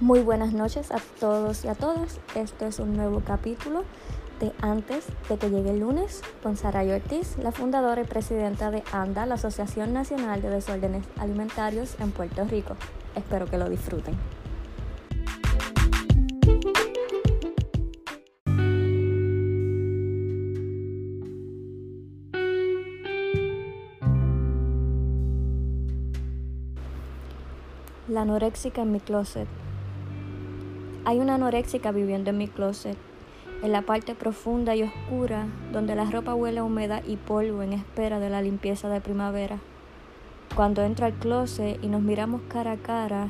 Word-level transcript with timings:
Muy 0.00 0.20
buenas 0.20 0.54
noches 0.54 0.90
a 0.92 0.98
todos 1.20 1.62
y 1.66 1.68
a 1.68 1.74
todas. 1.74 2.20
Este 2.34 2.66
es 2.66 2.78
un 2.78 2.96
nuevo 2.96 3.20
capítulo 3.20 3.84
de 4.40 4.50
Antes 4.62 5.04
de 5.28 5.36
que 5.36 5.50
llegue 5.50 5.72
el 5.72 5.80
lunes 5.80 6.22
con 6.42 6.56
Saray 6.56 6.90
Ortiz, 6.90 7.36
la 7.36 7.52
fundadora 7.52 8.00
y 8.00 8.06
presidenta 8.06 8.70
de 8.70 8.82
ANDA, 8.92 9.26
la 9.26 9.34
Asociación 9.34 9.92
Nacional 9.92 10.40
de 10.40 10.48
Desórdenes 10.48 11.04
Alimentarios 11.18 12.00
en 12.00 12.12
Puerto 12.12 12.44
Rico. 12.44 12.76
Espero 13.14 13.44
que 13.44 13.58
lo 13.58 13.68
disfruten. 13.68 14.16
La 28.08 28.22
anoréxica 28.22 28.80
en 28.80 28.92
mi 28.92 29.00
closet. 29.00 29.46
Hay 31.10 31.18
una 31.18 31.34
anoréxica 31.34 31.90
viviendo 31.90 32.30
en 32.30 32.38
mi 32.38 32.46
closet, 32.46 32.96
en 33.64 33.72
la 33.72 33.82
parte 33.82 34.14
profunda 34.14 34.76
y 34.76 34.84
oscura, 34.84 35.48
donde 35.72 35.96
la 35.96 36.04
ropa 36.04 36.36
huele 36.36 36.60
a 36.60 36.62
humedad 36.62 37.02
y 37.04 37.16
polvo 37.16 37.64
en 37.64 37.72
espera 37.72 38.20
de 38.20 38.30
la 38.30 38.40
limpieza 38.42 38.88
de 38.88 39.00
primavera. 39.00 39.58
Cuando 40.54 40.84
entro 40.84 41.06
al 41.06 41.14
closet 41.14 41.82
y 41.82 41.88
nos 41.88 42.00
miramos 42.00 42.42
cara 42.42 42.70
a 42.70 42.76
cara, 42.76 43.26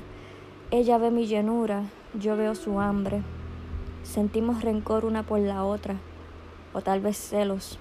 ella 0.70 0.98
ve 0.98 1.10
mi 1.10 1.26
llenura, 1.26 1.84
yo 2.12 2.36
veo 2.36 2.54
su 2.54 2.80
hambre. 2.80 3.22
Sentimos 4.02 4.60
rencor 4.60 5.06
una 5.06 5.22
por 5.22 5.38
la 5.40 5.64
otra, 5.64 5.96
o 6.74 6.82
tal 6.82 7.00
vez 7.00 7.16
celos. 7.16 7.78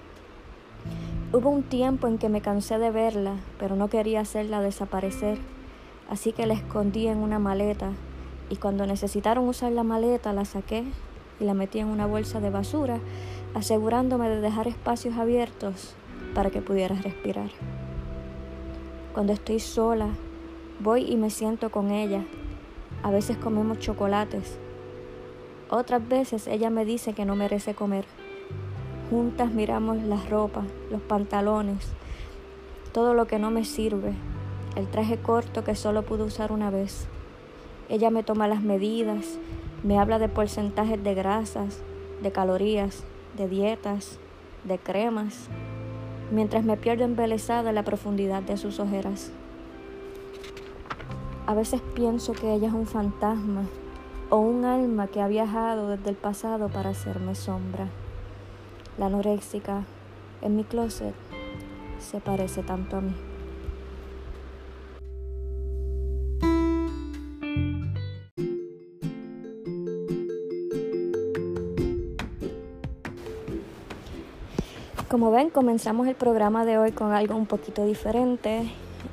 Hubo 1.30 1.50
un 1.50 1.62
tiempo 1.62 2.06
en 2.06 2.16
que 2.16 2.30
me 2.30 2.40
cansé 2.40 2.78
de 2.78 2.90
verla, 2.90 3.34
pero 3.58 3.76
no 3.76 3.88
quería 3.88 4.20
hacerla 4.20 4.62
desaparecer, 4.62 5.36
así 6.08 6.32
que 6.32 6.46
la 6.46 6.54
escondí 6.54 7.06
en 7.06 7.18
una 7.18 7.38
maleta 7.38 7.90
y 8.50 8.56
cuando 8.56 8.84
necesitaron 8.84 9.48
usar 9.48 9.72
la 9.72 9.84
maleta 9.84 10.34
la 10.34 10.44
saqué 10.44 10.84
y 11.38 11.44
la 11.44 11.54
metí 11.54 11.78
en 11.78 11.86
una 11.86 12.04
bolsa 12.04 12.40
de 12.40 12.50
basura, 12.50 12.98
asegurándome 13.54 14.28
de 14.28 14.40
dejar 14.40 14.68
espacios 14.68 15.16
abiertos 15.16 15.94
para 16.34 16.50
que 16.50 16.60
pudiera 16.60 16.96
respirar. 16.96 17.50
Cuando 19.14 19.32
estoy 19.32 19.60
sola, 19.60 20.08
voy 20.80 21.04
y 21.10 21.16
me 21.16 21.30
siento 21.30 21.70
con 21.70 21.90
ella. 21.90 22.24
A 23.02 23.10
veces 23.10 23.36
comemos 23.36 23.78
chocolates. 23.78 24.58
Otras 25.70 26.06
veces 26.06 26.46
ella 26.46 26.68
me 26.68 26.84
dice 26.84 27.12
que 27.14 27.24
no 27.24 27.36
merece 27.36 27.74
comer. 27.74 28.04
Juntas 29.08 29.50
miramos 29.52 30.02
la 30.02 30.22
ropa, 30.28 30.64
los 30.90 31.00
pantalones, 31.00 31.88
todo 32.92 33.14
lo 33.14 33.26
que 33.26 33.38
no 33.38 33.50
me 33.50 33.64
sirve, 33.64 34.12
el 34.76 34.88
traje 34.88 35.18
corto 35.18 35.64
que 35.64 35.74
solo 35.74 36.02
pude 36.02 36.24
usar 36.24 36.52
una 36.52 36.70
vez. 36.70 37.08
Ella 37.90 38.10
me 38.10 38.22
toma 38.22 38.46
las 38.46 38.62
medidas, 38.62 39.36
me 39.82 39.98
habla 39.98 40.20
de 40.20 40.28
porcentajes 40.28 41.02
de 41.02 41.14
grasas, 41.14 41.82
de 42.22 42.30
calorías, 42.30 43.02
de 43.36 43.48
dietas, 43.48 44.20
de 44.62 44.78
cremas, 44.78 45.48
mientras 46.30 46.62
me 46.64 46.76
pierdo 46.76 47.02
embelesada 47.02 47.70
en 47.70 47.74
la 47.74 47.82
profundidad 47.82 48.42
de 48.42 48.56
sus 48.56 48.78
ojeras. 48.78 49.32
A 51.46 51.54
veces 51.54 51.80
pienso 51.94 52.32
que 52.32 52.54
ella 52.54 52.68
es 52.68 52.74
un 52.74 52.86
fantasma 52.86 53.64
o 54.28 54.36
un 54.36 54.64
alma 54.64 55.08
que 55.08 55.20
ha 55.20 55.26
viajado 55.26 55.88
desde 55.88 56.10
el 56.10 56.16
pasado 56.16 56.68
para 56.68 56.90
hacerme 56.90 57.34
sombra. 57.34 57.88
La 58.98 59.06
anoréxica 59.06 59.82
en 60.42 60.54
mi 60.54 60.62
closet 60.62 61.14
se 61.98 62.20
parece 62.20 62.62
tanto 62.62 62.98
a 62.98 63.00
mí. 63.00 63.29
Como 75.10 75.32
ven, 75.32 75.50
comenzamos 75.50 76.06
el 76.06 76.14
programa 76.14 76.64
de 76.64 76.78
hoy 76.78 76.92
con 76.92 77.10
algo 77.10 77.34
un 77.34 77.46
poquito 77.46 77.84
diferente. 77.84 78.70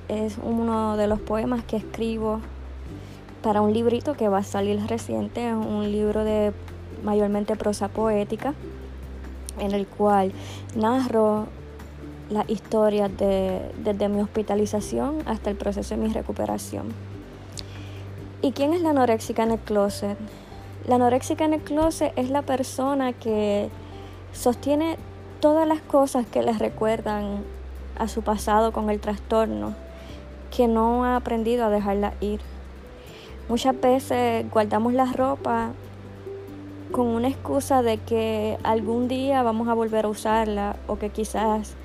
Es 0.09 0.37
uno 0.37 0.95
de 0.95 1.07
los 1.07 1.19
poemas 1.19 1.63
que 1.63 1.75
escribo 1.75 2.39
para 3.41 3.61
un 3.61 3.73
librito 3.73 4.13
que 4.13 4.29
va 4.29 4.37
a 4.37 4.43
salir 4.43 4.79
reciente, 4.85 5.55
un 5.55 5.91
libro 5.91 6.23
de 6.23 6.53
mayormente 7.03 7.55
prosa 7.55 7.87
poética, 7.87 8.53
en 9.57 9.71
el 9.71 9.87
cual 9.87 10.33
narro 10.75 11.47
las 12.29 12.47
historias 12.47 13.09
de, 13.17 13.71
desde 13.83 14.07
mi 14.07 14.21
hospitalización 14.21 15.23
hasta 15.25 15.49
el 15.49 15.55
proceso 15.55 15.95
de 15.95 16.01
mi 16.01 16.13
recuperación. 16.13 16.93
¿Y 18.43 18.51
quién 18.51 18.73
es 18.73 18.81
la 18.81 18.91
anoréxica 18.91 19.41
en 19.41 19.53
el 19.53 19.59
closet? 19.59 20.15
La 20.87 20.97
anoréxica 20.97 21.45
en 21.45 21.55
el 21.55 21.61
closet 21.61 22.13
es 22.15 22.29
la 22.29 22.43
persona 22.43 23.13
que 23.13 23.69
sostiene 24.31 24.97
todas 25.39 25.67
las 25.67 25.81
cosas 25.81 26.25
que 26.25 26.41
les 26.41 26.59
recuerdan 26.59 27.43
a 27.97 28.07
su 28.07 28.21
pasado 28.21 28.71
con 28.71 28.89
el 28.89 28.99
trastorno, 28.99 29.75
que 30.55 30.67
no 30.67 31.05
ha 31.05 31.15
aprendido 31.15 31.65
a 31.65 31.69
dejarla 31.69 32.13
ir. 32.21 32.41
Muchas 33.49 33.79
veces 33.79 34.49
guardamos 34.51 34.93
la 34.93 35.05
ropa 35.13 35.71
con 36.91 37.07
una 37.07 37.27
excusa 37.27 37.81
de 37.81 37.97
que 37.97 38.57
algún 38.63 39.07
día 39.07 39.43
vamos 39.43 39.67
a 39.67 39.73
volver 39.73 40.05
a 40.05 40.09
usarla 40.09 40.75
o 40.87 40.97
que 40.97 41.09
quizás 41.09 41.75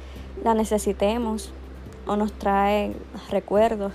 la 0.44 0.54
necesitemos 0.54 1.52
o 2.06 2.16
nos 2.16 2.32
trae 2.32 2.94
recuerdos. 3.30 3.92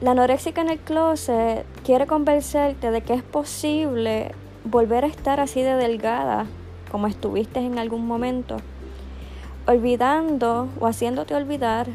La 0.00 0.12
anoréxica 0.12 0.62
en 0.62 0.70
el 0.70 0.78
closet 0.78 1.66
quiere 1.84 2.06
convencerte 2.06 2.90
de 2.90 3.02
que 3.02 3.14
es 3.14 3.22
posible 3.22 4.32
volver 4.64 5.04
a 5.04 5.08
estar 5.08 5.40
así 5.40 5.62
de 5.62 5.74
delgada 5.74 6.46
como 6.90 7.06
estuviste 7.06 7.60
en 7.60 7.78
algún 7.78 8.06
momento, 8.06 8.56
olvidando 9.66 10.68
o 10.80 10.86
haciéndote 10.86 11.34
olvidar 11.34 11.86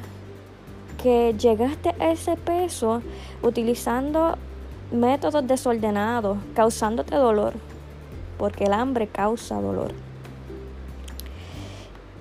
que 1.01 1.35
llegaste 1.37 1.89
a 1.99 2.11
ese 2.11 2.35
peso 2.37 3.01
utilizando 3.43 4.37
métodos 4.91 5.45
desordenados, 5.45 6.37
causándote 6.53 7.15
dolor, 7.15 7.53
porque 8.37 8.65
el 8.65 8.73
hambre 8.73 9.07
causa 9.07 9.59
dolor. 9.61 9.91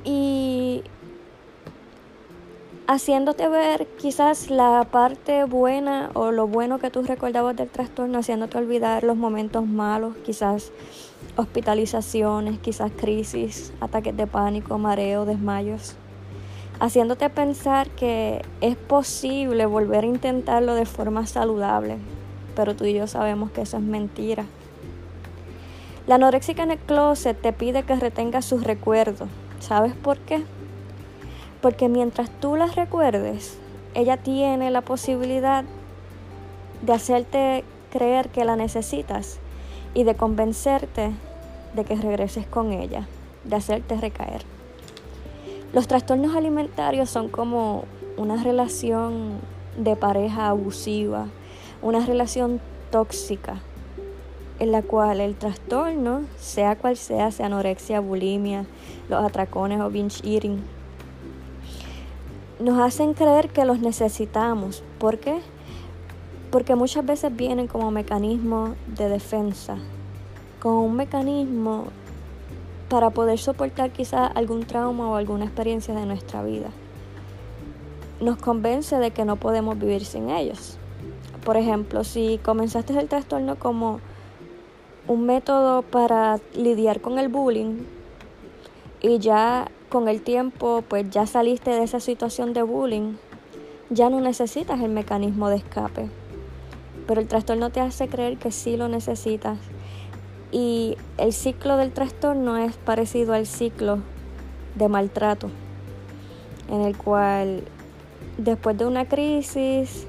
Y 0.04 0.82
haciéndote 2.86 3.48
ver 3.48 3.86
quizás 3.98 4.50
la 4.50 4.86
parte 4.90 5.44
buena 5.44 6.10
o 6.14 6.30
lo 6.30 6.46
bueno 6.46 6.78
que 6.78 6.90
tú 6.90 7.02
recordabas 7.02 7.56
del 7.56 7.68
trastorno, 7.68 8.18
haciéndote 8.18 8.58
olvidar 8.58 9.04
los 9.04 9.16
momentos 9.16 9.66
malos, 9.66 10.14
quizás 10.24 10.72
hospitalizaciones, 11.36 12.58
quizás 12.58 12.92
crisis, 12.96 13.72
ataques 13.80 14.16
de 14.16 14.26
pánico, 14.26 14.78
mareo, 14.78 15.24
desmayos, 15.24 15.96
haciéndote 16.80 17.28
pensar 17.30 17.88
que 17.90 18.42
es 18.60 18.76
posible 18.76 19.66
volver 19.66 20.04
a 20.04 20.08
intentarlo 20.08 20.74
de 20.74 20.86
forma 20.86 21.26
saludable, 21.26 21.98
pero 22.54 22.76
tú 22.76 22.84
y 22.84 22.94
yo 22.94 23.06
sabemos 23.06 23.50
que 23.50 23.62
eso 23.62 23.76
es 23.78 23.82
mentira. 23.82 24.44
La 26.06 26.16
anoréxica 26.16 26.62
en 26.62 26.72
el 26.72 26.78
closet 26.78 27.40
te 27.40 27.52
pide 27.52 27.82
que 27.82 27.96
retengas 27.96 28.44
sus 28.44 28.62
recuerdos. 28.62 29.28
¿Sabes 29.58 29.94
por 29.94 30.18
qué? 30.18 30.42
Porque 31.62 31.88
mientras 31.88 32.28
tú 32.40 32.56
las 32.56 32.76
recuerdes, 32.76 33.58
ella 33.94 34.18
tiene 34.18 34.70
la 34.70 34.82
posibilidad 34.82 35.64
de 36.82 36.92
hacerte 36.92 37.64
creer 37.90 38.28
que 38.28 38.44
la 38.44 38.56
necesitas 38.56 39.40
y 39.94 40.04
de 40.04 40.16
convencerte 40.16 41.12
de 41.74 41.84
que 41.84 41.96
regreses 41.96 42.46
con 42.46 42.72
ella, 42.72 43.06
de 43.44 43.56
hacerte 43.56 43.96
recaer. 43.96 44.42
Los 45.72 45.88
trastornos 45.88 46.36
alimentarios 46.36 47.10
son 47.10 47.28
como 47.28 47.84
una 48.16 48.42
relación 48.42 49.38
de 49.78 49.96
pareja 49.96 50.48
abusiva, 50.48 51.26
una 51.82 52.04
relación 52.04 52.60
tóxica, 52.90 53.60
en 54.60 54.70
la 54.70 54.82
cual 54.82 55.20
el 55.20 55.34
trastorno, 55.34 56.22
sea 56.38 56.76
cual 56.76 56.96
sea, 56.96 57.30
sea 57.30 57.46
anorexia, 57.46 58.00
bulimia, 58.00 58.66
los 59.08 59.24
atracones 59.24 59.80
o 59.80 59.90
binge 59.90 60.20
eating, 60.24 60.62
nos 62.60 62.78
hacen 62.78 63.14
creer 63.14 63.48
que 63.48 63.64
los 63.64 63.80
necesitamos. 63.80 64.84
¿Por 64.98 65.18
qué? 65.18 65.40
Porque 66.54 66.76
muchas 66.76 67.04
veces 67.04 67.34
vienen 67.34 67.66
como 67.66 67.90
mecanismo 67.90 68.76
de 68.86 69.08
defensa, 69.08 69.76
como 70.60 70.84
un 70.84 70.94
mecanismo 70.94 71.86
para 72.88 73.10
poder 73.10 73.40
soportar 73.40 73.90
quizás 73.90 74.30
algún 74.36 74.62
trauma 74.62 75.10
o 75.10 75.16
alguna 75.16 75.46
experiencia 75.46 75.94
de 75.94 76.06
nuestra 76.06 76.44
vida. 76.44 76.68
Nos 78.20 78.36
convence 78.36 78.96
de 78.98 79.10
que 79.10 79.24
no 79.24 79.34
podemos 79.34 79.76
vivir 79.76 80.04
sin 80.04 80.30
ellos. 80.30 80.78
Por 81.44 81.56
ejemplo, 81.56 82.04
si 82.04 82.38
comenzaste 82.38 82.96
el 83.00 83.08
trastorno 83.08 83.56
como 83.56 83.98
un 85.08 85.26
método 85.26 85.82
para 85.82 86.38
lidiar 86.54 87.00
con 87.00 87.18
el 87.18 87.26
bullying 87.26 87.82
y 89.02 89.18
ya 89.18 89.72
con 89.88 90.06
el 90.06 90.22
tiempo 90.22 90.84
pues 90.86 91.10
ya 91.10 91.26
saliste 91.26 91.72
de 91.72 91.82
esa 91.82 91.98
situación 91.98 92.52
de 92.52 92.62
bullying, 92.62 93.16
ya 93.90 94.08
no 94.08 94.20
necesitas 94.20 94.80
el 94.80 94.92
mecanismo 94.92 95.48
de 95.48 95.56
escape 95.56 96.10
pero 97.06 97.20
el 97.20 97.28
trastorno 97.28 97.70
te 97.70 97.80
hace 97.80 98.08
creer 98.08 98.38
que 98.38 98.50
sí 98.50 98.76
lo 98.76 98.88
necesitas. 98.88 99.58
Y 100.52 100.96
el 101.18 101.32
ciclo 101.32 101.76
del 101.76 101.92
trastorno 101.92 102.56
es 102.56 102.76
parecido 102.76 103.34
al 103.34 103.46
ciclo 103.46 103.98
de 104.76 104.88
maltrato, 104.88 105.50
en 106.70 106.82
el 106.82 106.96
cual 106.96 107.64
después 108.38 108.78
de 108.78 108.86
una 108.86 109.06
crisis, 109.06 110.06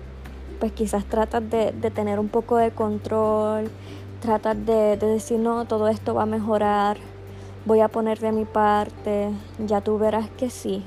pues 0.59 0.71
quizás 0.71 1.05
tratas 1.05 1.49
de, 1.49 1.71
tener 1.93 2.19
un 2.19 2.29
poco 2.29 2.57
de 2.57 2.71
control, 2.71 3.69
tratas 4.21 4.55
de, 4.65 4.97
de 4.97 5.07
decir, 5.07 5.39
no, 5.39 5.65
todo 5.65 5.87
esto 5.87 6.13
va 6.13 6.23
a 6.23 6.27
mejorar, 6.27 6.97
voy 7.65 7.79
a 7.79 7.87
poner 7.87 8.19
de 8.19 8.31
mi 8.31 8.45
parte, 8.45 9.31
ya 9.65 9.81
tú 9.81 9.97
verás 9.97 10.29
que 10.37 10.49
sí. 10.49 10.83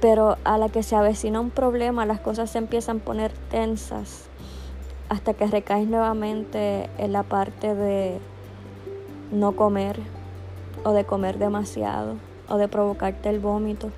Pero 0.00 0.38
a 0.44 0.56
la 0.56 0.70
que 0.70 0.82
se 0.82 0.96
avecina 0.96 1.40
un 1.40 1.50
problema, 1.50 2.06
las 2.06 2.20
cosas 2.20 2.50
se 2.50 2.56
empiezan 2.56 2.98
a 2.98 3.00
poner 3.00 3.32
tensas 3.50 4.29
hasta 5.10 5.34
que 5.34 5.46
recaes 5.46 5.88
nuevamente 5.88 6.88
en 6.96 7.12
la 7.12 7.24
parte 7.24 7.74
de 7.74 8.18
no 9.32 9.52
comer 9.52 9.98
o 10.84 10.92
de 10.92 11.04
comer 11.04 11.36
demasiado 11.38 12.14
o 12.48 12.56
de 12.56 12.68
provocarte 12.68 13.28
el 13.28 13.40
vómito. 13.40 13.90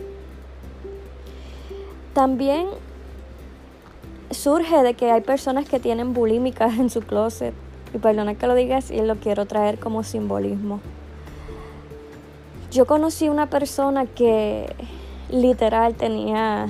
También 2.15 2.67
surge 4.31 4.83
de 4.83 4.95
que 4.95 5.11
hay 5.11 5.21
personas 5.21 5.69
que 5.69 5.79
tienen 5.79 6.15
bulímicas 6.15 6.79
en 6.79 6.89
su 6.89 7.03
closet. 7.03 7.55
Y 7.95 7.99
perdona 7.99 8.35
que 8.35 8.47
lo 8.47 8.55
digas 8.55 8.91
y 8.91 9.03
lo 9.03 9.17
quiero 9.17 9.45
traer 9.45 9.79
como 9.79 10.03
simbolismo. 10.03 10.81
Yo 12.71 12.87
conocí 12.87 13.29
una 13.29 13.51
persona 13.51 14.07
que 14.07 14.75
literal 15.29 15.95
tenía 15.95 16.69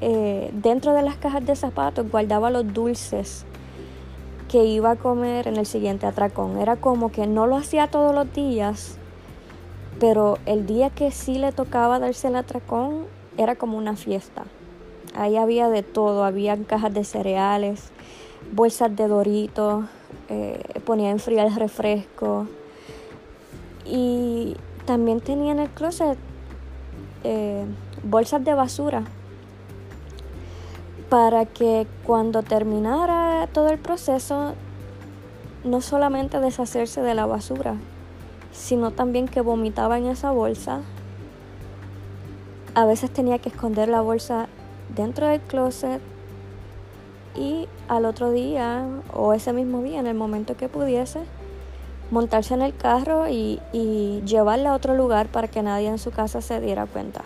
eh, 0.00 0.50
dentro 0.52 0.92
de 0.94 1.02
las 1.02 1.16
cajas 1.16 1.44
de 1.44 1.56
zapatos, 1.56 2.10
guardaba 2.10 2.50
los 2.50 2.72
dulces 2.72 3.44
que 4.48 4.64
iba 4.64 4.92
a 4.92 4.96
comer 4.96 5.48
en 5.48 5.56
el 5.56 5.66
siguiente 5.66 6.06
atracón. 6.06 6.58
Era 6.58 6.76
como 6.76 7.10
que 7.10 7.26
no 7.26 7.46
lo 7.46 7.56
hacía 7.56 7.88
todos 7.88 8.14
los 8.14 8.32
días, 8.32 8.96
pero 9.98 10.38
el 10.46 10.66
día 10.66 10.90
que 10.90 11.10
sí 11.10 11.38
le 11.38 11.52
tocaba 11.52 11.98
darse 11.98 12.28
el 12.28 12.36
atracón, 12.36 13.06
era 13.36 13.56
como 13.56 13.78
una 13.78 13.96
fiesta. 13.96 14.44
Ahí 15.14 15.36
había 15.36 15.68
de 15.68 15.82
todo, 15.82 16.24
había 16.24 16.56
cajas 16.56 16.92
de 16.94 17.04
cereales, 17.04 17.90
bolsas 18.52 18.94
de 18.94 19.06
doritos, 19.06 19.84
eh, 20.28 20.62
ponía 20.84 21.08
a 21.08 21.12
enfriar 21.12 21.46
el 21.46 21.56
refresco. 21.56 22.46
Y 23.84 24.56
también 24.86 25.20
tenía 25.20 25.52
en 25.52 25.60
el 25.60 25.70
closet 25.70 26.18
eh, 27.24 27.64
bolsas 28.04 28.44
de 28.44 28.54
basura 28.54 29.04
para 31.08 31.46
que 31.46 31.86
cuando 32.04 32.42
terminara 32.42 33.46
todo 33.52 33.70
el 33.70 33.78
proceso 33.78 34.54
no 35.64 35.80
solamente 35.80 36.40
deshacerse 36.40 37.00
de 37.00 37.14
la 37.14 37.26
basura, 37.26 37.76
sino 38.52 38.90
también 38.90 39.26
que 39.26 39.40
vomitaba 39.40 39.98
en 39.98 40.06
esa 40.06 40.30
bolsa 40.30 40.82
a 42.74 42.84
veces 42.84 43.10
tenía 43.10 43.38
que 43.38 43.48
esconder 43.48 43.88
la 43.88 44.02
bolsa 44.02 44.48
dentro 44.94 45.26
del 45.26 45.40
closet 45.40 46.00
y 47.34 47.68
al 47.88 48.04
otro 48.04 48.30
día 48.30 48.86
o 49.12 49.32
ese 49.32 49.52
mismo 49.52 49.82
día, 49.82 49.98
en 49.98 50.06
el 50.06 50.14
momento 50.14 50.56
que 50.56 50.68
pudiese, 50.68 51.20
montarse 52.10 52.54
en 52.54 52.62
el 52.62 52.76
carro 52.76 53.28
y, 53.28 53.60
y 53.72 54.22
llevarla 54.26 54.70
a 54.70 54.74
otro 54.74 54.94
lugar 54.94 55.26
para 55.26 55.48
que 55.48 55.62
nadie 55.62 55.88
en 55.88 55.98
su 55.98 56.10
casa 56.10 56.40
se 56.40 56.60
diera 56.60 56.86
cuenta. 56.86 57.24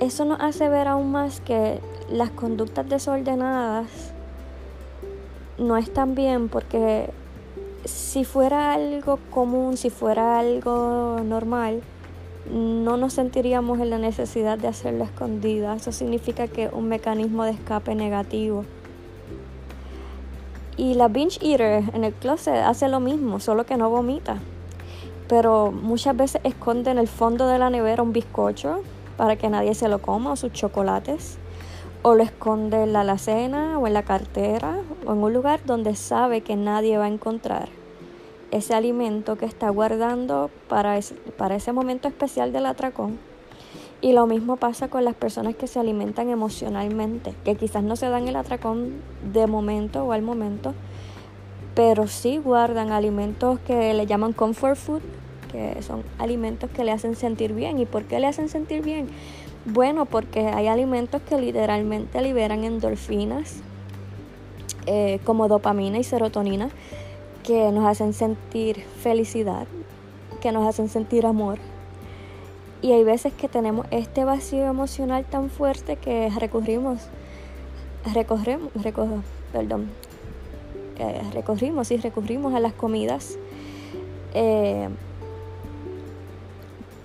Eso 0.00 0.26
nos 0.26 0.40
hace 0.40 0.68
ver 0.68 0.88
aún 0.88 1.10
más 1.10 1.40
que 1.40 1.80
las 2.10 2.30
conductas 2.30 2.86
desordenadas 2.86 3.86
no 5.56 5.78
están 5.78 6.14
bien 6.14 6.50
porque 6.50 7.08
si 7.86 8.24
fuera 8.24 8.74
algo 8.74 9.18
común, 9.30 9.78
si 9.78 9.88
fuera 9.88 10.38
algo 10.38 11.20
normal, 11.24 11.82
no 12.52 12.98
nos 12.98 13.14
sentiríamos 13.14 13.80
en 13.80 13.88
la 13.88 13.98
necesidad 13.98 14.58
de 14.58 14.68
hacerlo 14.68 15.04
escondida. 15.04 15.74
Eso 15.76 15.92
significa 15.92 16.46
que 16.46 16.68
un 16.68 16.88
mecanismo 16.88 17.44
de 17.44 17.52
escape 17.52 17.94
negativo. 17.94 18.66
Y 20.76 20.92
la 20.92 21.08
binge 21.08 21.38
eater 21.40 21.84
en 21.94 22.04
el 22.04 22.12
closet 22.12 22.56
hace 22.56 22.88
lo 22.88 23.00
mismo, 23.00 23.40
solo 23.40 23.64
que 23.64 23.78
no 23.78 23.88
vomita. 23.88 24.36
Pero 25.26 25.72
muchas 25.72 26.14
veces 26.14 26.42
esconde 26.44 26.90
en 26.90 26.98
el 26.98 27.08
fondo 27.08 27.48
de 27.48 27.58
la 27.58 27.70
nevera 27.70 28.02
un 28.02 28.12
bizcocho 28.12 28.82
para 29.16 29.36
que 29.36 29.48
nadie 29.48 29.74
se 29.74 29.88
lo 29.88 30.00
coma 30.00 30.32
o 30.32 30.36
sus 30.36 30.52
chocolates. 30.52 31.38
O 32.02 32.14
lo 32.14 32.22
esconde 32.22 32.84
en 32.84 32.92
la 32.92 33.00
alacena 33.00 33.78
o 33.78 33.86
en 33.86 33.94
la 33.94 34.04
cartera 34.04 34.78
o 35.06 35.12
en 35.12 35.18
un 35.18 35.32
lugar 35.32 35.60
donde 35.64 35.96
sabe 35.96 36.40
que 36.40 36.54
nadie 36.54 36.98
va 36.98 37.06
a 37.06 37.08
encontrar 37.08 37.68
ese 38.50 38.74
alimento 38.74 39.36
que 39.36 39.44
está 39.44 39.70
guardando 39.70 40.50
para 40.68 40.98
ese, 40.98 41.14
para 41.14 41.56
ese 41.56 41.72
momento 41.72 42.08
especial 42.08 42.52
del 42.52 42.66
atracón. 42.66 43.18
Y 44.00 44.12
lo 44.12 44.26
mismo 44.26 44.56
pasa 44.56 44.88
con 44.88 45.04
las 45.04 45.14
personas 45.14 45.56
que 45.56 45.66
se 45.66 45.80
alimentan 45.80 46.28
emocionalmente, 46.28 47.34
que 47.44 47.56
quizás 47.56 47.82
no 47.82 47.96
se 47.96 48.08
dan 48.08 48.28
el 48.28 48.36
atracón 48.36 48.92
de 49.32 49.46
momento 49.46 50.04
o 50.04 50.12
al 50.12 50.22
momento, 50.22 50.74
pero 51.74 52.06
sí 52.06 52.38
guardan 52.38 52.92
alimentos 52.92 53.58
que 53.60 53.94
le 53.94 54.06
llaman 54.06 54.32
comfort 54.32 54.76
food, 54.76 55.02
que 55.50 55.82
son 55.82 56.02
alimentos 56.18 56.70
que 56.70 56.84
le 56.84 56.92
hacen 56.92 57.16
sentir 57.16 57.52
bien. 57.52 57.78
¿Y 57.78 57.86
por 57.86 58.04
qué 58.04 58.20
le 58.20 58.26
hacen 58.26 58.48
sentir 58.48 58.82
bien? 58.82 59.08
Bueno, 59.64 60.06
porque 60.06 60.46
hay 60.46 60.68
alimentos 60.68 61.22
que 61.22 61.40
literalmente 61.40 62.20
liberan 62.22 62.64
endorfinas, 62.64 63.56
eh, 64.86 65.18
como 65.24 65.48
dopamina 65.48 65.98
y 65.98 66.04
serotonina, 66.04 66.70
que 67.42 67.72
nos 67.72 67.86
hacen 67.86 68.12
sentir 68.12 68.84
felicidad, 69.00 69.66
que 70.40 70.52
nos 70.52 70.66
hacen 70.68 70.88
sentir 70.88 71.26
amor. 71.26 71.58
Y 72.82 72.92
hay 72.92 73.02
veces 73.04 73.32
que 73.32 73.48
tenemos 73.48 73.86
este 73.90 74.24
vacío 74.24 74.66
emocional 74.66 75.24
tan 75.24 75.50
fuerte 75.50 75.96
que 75.96 76.30
recurrimos, 76.38 77.00
recorremos, 78.14 79.24
perdón, 79.52 79.88
eh, 80.98 81.22
recorrimos 81.32 81.90
y 81.90 81.96
recurrimos 81.96 82.54
a 82.54 82.60
las 82.60 82.72
comidas 82.72 83.36
eh, 84.34 84.88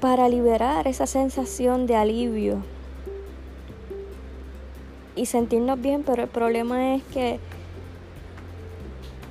para 0.02 0.28
liberar 0.28 0.88
esa 0.88 1.06
sensación 1.06 1.86
de 1.86 1.96
alivio 1.96 2.64
y 5.16 5.28
sentirnos 5.28 5.80
bien, 5.80 6.02
pero 6.04 6.24
el 6.24 6.30
problema 6.30 6.96
es 6.96 7.04
que 7.04 7.40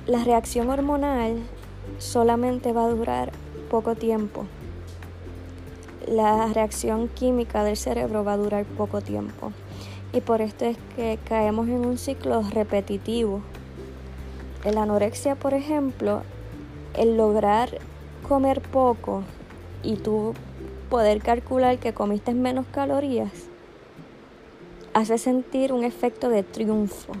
la 0.07 0.23
reacción 0.23 0.69
hormonal 0.69 1.41
solamente 1.97 2.71
va 2.71 2.85
a 2.85 2.89
durar 2.89 3.33
poco 3.69 3.95
tiempo. 3.95 4.45
La 6.07 6.47
reacción 6.47 7.09
química 7.09 7.65
del 7.65 7.75
cerebro 7.75 8.23
va 8.23 8.33
a 8.33 8.37
durar 8.37 8.63
poco 8.63 9.01
tiempo. 9.01 9.51
Y 10.13 10.21
por 10.21 10.41
esto 10.41 10.63
es 10.65 10.77
que 10.95 11.19
caemos 11.25 11.67
en 11.67 11.85
un 11.85 11.97
ciclo 11.97 12.43
repetitivo. 12.49 13.41
En 14.63 14.75
la 14.75 14.83
anorexia, 14.83 15.35
por 15.35 15.53
ejemplo, 15.53 16.21
el 16.95 17.17
lograr 17.17 17.77
comer 18.27 18.61
poco 18.61 19.23
y 19.83 19.97
tú 19.97 20.33
poder 20.91 21.21
calcular 21.21 21.79
que 21.79 21.93
comiste 21.93 22.33
menos 22.33 22.65
calorías 22.67 23.31
hace 24.93 25.17
sentir 25.17 25.71
un 25.71 25.85
efecto 25.85 26.27
de 26.27 26.43
triunfo, 26.43 27.13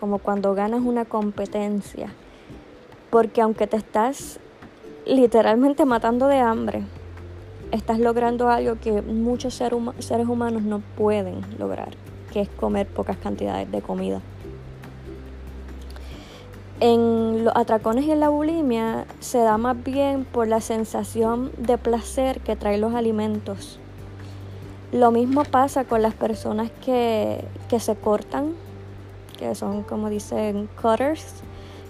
como 0.00 0.18
cuando 0.18 0.54
ganas 0.54 0.80
una 0.80 1.04
competencia 1.04 2.08
porque 3.10 3.42
aunque 3.42 3.66
te 3.66 3.76
estás 3.76 4.40
literalmente 5.06 5.84
matando 5.84 6.26
de 6.26 6.38
hambre, 6.38 6.84
estás 7.70 7.98
logrando 7.98 8.48
algo 8.48 8.76
que 8.80 9.02
muchos 9.02 9.54
seres 9.54 10.28
humanos 10.28 10.62
no 10.62 10.80
pueden 10.96 11.42
lograr, 11.58 11.90
que 12.32 12.40
es 12.40 12.48
comer 12.48 12.86
pocas 12.86 13.18
cantidades 13.18 13.70
de 13.70 13.82
comida. 13.82 14.22
En 16.80 17.44
los 17.44 17.56
atracones 17.56 18.04
y 18.04 18.12
en 18.12 18.20
la 18.20 18.28
bulimia 18.28 19.04
se 19.18 19.38
da 19.38 19.58
más 19.58 19.82
bien 19.82 20.24
por 20.24 20.46
la 20.46 20.60
sensación 20.60 21.50
de 21.58 21.76
placer 21.76 22.38
que 22.38 22.54
traen 22.54 22.82
los 22.82 22.94
alimentos. 22.94 23.80
Lo 24.92 25.10
mismo 25.10 25.42
pasa 25.42 25.82
con 25.82 26.02
las 26.02 26.14
personas 26.14 26.70
que, 26.84 27.44
que 27.68 27.80
se 27.80 27.96
cortan, 27.96 28.54
que 29.36 29.56
son 29.56 29.82
como 29.82 30.08
dicen 30.08 30.68
cutters, 30.80 31.42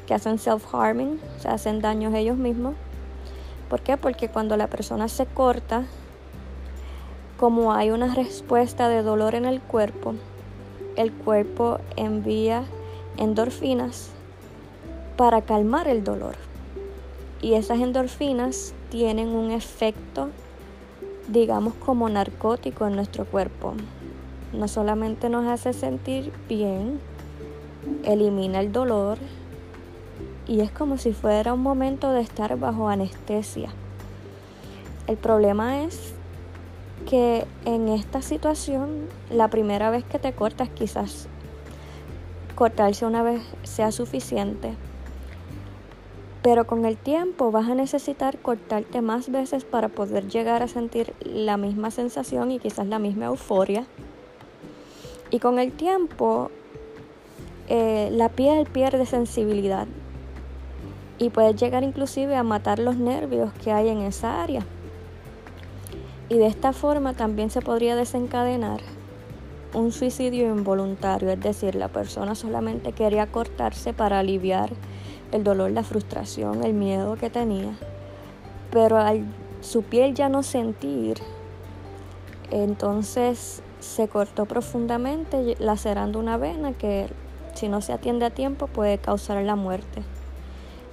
que 0.06 0.14
hacen 0.14 0.38
self-harming, 0.38 1.18
se 1.38 1.48
hacen 1.48 1.82
daños 1.82 2.14
ellos 2.14 2.38
mismos. 2.38 2.74
¿Por 3.68 3.82
qué? 3.82 3.98
Porque 3.98 4.30
cuando 4.30 4.56
la 4.56 4.68
persona 4.68 5.08
se 5.08 5.26
corta, 5.26 5.84
como 7.36 7.74
hay 7.74 7.90
una 7.90 8.14
respuesta 8.14 8.88
de 8.88 9.02
dolor 9.02 9.34
en 9.34 9.44
el 9.44 9.60
cuerpo, 9.60 10.14
el 10.96 11.12
cuerpo 11.12 11.78
envía 11.96 12.64
endorfinas 13.18 14.12
para 15.18 15.42
calmar 15.42 15.88
el 15.88 16.04
dolor. 16.04 16.36
Y 17.42 17.54
esas 17.54 17.80
endorfinas 17.80 18.72
tienen 18.88 19.30
un 19.30 19.50
efecto, 19.50 20.28
digamos, 21.26 21.74
como 21.74 22.08
narcótico 22.08 22.86
en 22.86 22.94
nuestro 22.94 23.26
cuerpo. 23.26 23.74
no 24.52 24.66
solamente 24.68 25.28
nos 25.28 25.46
hace 25.46 25.72
sentir 25.72 26.32
bien, 26.48 27.00
elimina 28.04 28.60
el 28.60 28.72
dolor 28.72 29.18
y 30.46 30.60
es 30.60 30.70
como 30.70 30.96
si 30.96 31.12
fuera 31.12 31.52
un 31.52 31.62
momento 31.62 32.12
de 32.12 32.20
estar 32.22 32.56
bajo 32.56 32.88
anestesia. 32.88 33.70
El 35.06 35.16
problema 35.16 35.82
es 35.82 36.14
que 37.06 37.44
en 37.64 37.88
esta 37.88 38.22
situación, 38.22 39.08
la 39.30 39.48
primera 39.48 39.90
vez 39.90 40.04
que 40.04 40.20
te 40.20 40.32
cortas, 40.32 40.68
quizás 40.70 41.28
cortarse 42.54 43.04
una 43.04 43.22
vez 43.22 43.42
sea 43.64 43.92
suficiente, 43.92 44.74
pero 46.42 46.66
con 46.66 46.84
el 46.84 46.96
tiempo 46.96 47.50
vas 47.50 47.68
a 47.68 47.74
necesitar 47.74 48.38
cortarte 48.38 49.00
más 49.00 49.30
veces 49.30 49.64
para 49.64 49.88
poder 49.88 50.28
llegar 50.28 50.62
a 50.62 50.68
sentir 50.68 51.14
la 51.20 51.56
misma 51.56 51.90
sensación 51.90 52.50
y 52.50 52.58
quizás 52.58 52.86
la 52.86 52.98
misma 52.98 53.26
euforia. 53.26 53.86
Y 55.30 55.40
con 55.40 55.58
el 55.58 55.72
tiempo 55.72 56.50
eh, 57.68 58.08
la 58.12 58.28
piel 58.28 58.66
pierde 58.66 59.04
sensibilidad 59.04 59.86
y 61.18 61.30
puedes 61.30 61.56
llegar 61.56 61.82
inclusive 61.82 62.36
a 62.36 62.42
matar 62.42 62.78
los 62.78 62.96
nervios 62.96 63.52
que 63.62 63.72
hay 63.72 63.88
en 63.88 63.98
esa 63.98 64.42
área. 64.42 64.64
Y 66.28 66.38
de 66.38 66.46
esta 66.46 66.72
forma 66.72 67.14
también 67.14 67.50
se 67.50 67.60
podría 67.60 67.96
desencadenar 67.96 68.80
un 69.74 69.92
suicidio 69.92 70.46
involuntario, 70.46 71.30
es 71.30 71.40
decir, 71.40 71.74
la 71.74 71.88
persona 71.88 72.34
solamente 72.34 72.92
quería 72.92 73.26
cortarse 73.26 73.92
para 73.92 74.20
aliviar 74.20 74.70
el 75.32 75.44
dolor, 75.44 75.70
la 75.70 75.82
frustración, 75.82 76.64
el 76.64 76.74
miedo 76.74 77.16
que 77.16 77.30
tenía, 77.30 77.76
pero 78.70 78.96
al 78.96 79.24
su 79.60 79.82
piel 79.82 80.14
ya 80.14 80.28
no 80.28 80.42
sentir, 80.42 81.18
entonces 82.50 83.62
se 83.80 84.08
cortó 84.08 84.46
profundamente 84.46 85.56
lacerando 85.58 86.18
una 86.18 86.36
vena 86.36 86.72
que 86.72 87.08
si 87.54 87.68
no 87.68 87.80
se 87.80 87.92
atiende 87.92 88.24
a 88.24 88.30
tiempo 88.30 88.66
puede 88.68 88.98
causar 88.98 89.42
la 89.42 89.56
muerte. 89.56 90.02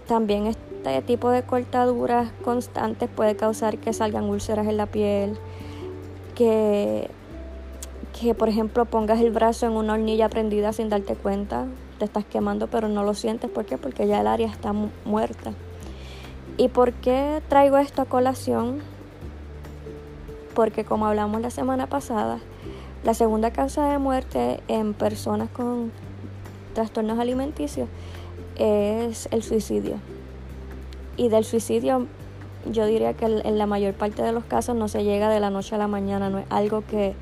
También 0.08 0.48
este 0.48 1.02
tipo 1.04 1.30
de 1.30 1.44
cortaduras 1.44 2.32
constantes 2.44 3.10
puede 3.10 3.36
causar 3.36 3.78
que 3.78 3.94
salgan 3.94 4.26
úlceras 4.26 4.68
en 4.68 4.78
la 4.78 4.88
piel, 4.88 5.38
que, 6.36 7.10
que 8.20 8.34
por 8.34 8.50
ejemplo 8.50 8.86
pongas 8.86 9.20
el 9.20 9.32
brazo 9.32 9.68
en 9.68 9.74
una 9.74 9.94
hornilla 9.94 10.30
prendida 10.30 10.74
sin 10.74 10.90
darte 10.90 11.16
cuenta, 11.16 11.66
te 11.98 12.06
estás 12.06 12.26
quemando 12.26 12.68
pero 12.68 12.88
no 12.88 13.04
lo 13.04 13.14
sientes. 13.14 13.50
¿Por 13.50 13.66
qué? 13.66 13.78
Porque 13.78 14.08
ya 14.08 14.22
el 14.22 14.28
área 14.28 14.48
está 14.48 14.74
muerta. 15.06 15.52
¿Y 16.58 16.70
por 16.70 16.94
qué 16.94 17.42
traigo 17.50 17.78
esto 17.78 18.02
a 18.02 18.06
colación? 18.06 18.80
Porque 20.54 20.86
como 20.86 21.06
hablamos 21.06 21.42
la 21.42 21.50
semana 21.50 21.88
pasada, 21.88 22.40
la 23.04 23.14
segunda 23.14 23.52
causa 23.52 23.90
de 23.90 23.98
muerte 23.98 24.62
en 24.68 24.94
personas 24.94 25.50
con 25.50 25.92
trastornos 26.74 27.20
alimenticios 27.20 27.90
es 28.56 29.28
el 29.32 29.44
suicidio. 29.44 29.98
Y 31.18 31.30
del 31.30 31.44
suicidio 31.44 32.08
yo 32.72 32.86
diría 32.86 33.14
que 33.14 33.26
en 33.26 33.58
la 33.58 33.66
mayor 33.66 33.94
parte 33.94 34.22
de 34.22 34.32
los 34.32 34.44
casos 34.44 34.76
no 34.76 34.88
se 34.88 35.04
llega 35.04 35.30
de 35.30 35.40
la 35.40 35.50
noche 35.50 35.76
a 35.76 35.78
la 35.78 35.88
mañana, 35.88 36.30
no 36.30 36.40
es 36.40 36.46
algo 36.50 36.84
que, 36.86 37.16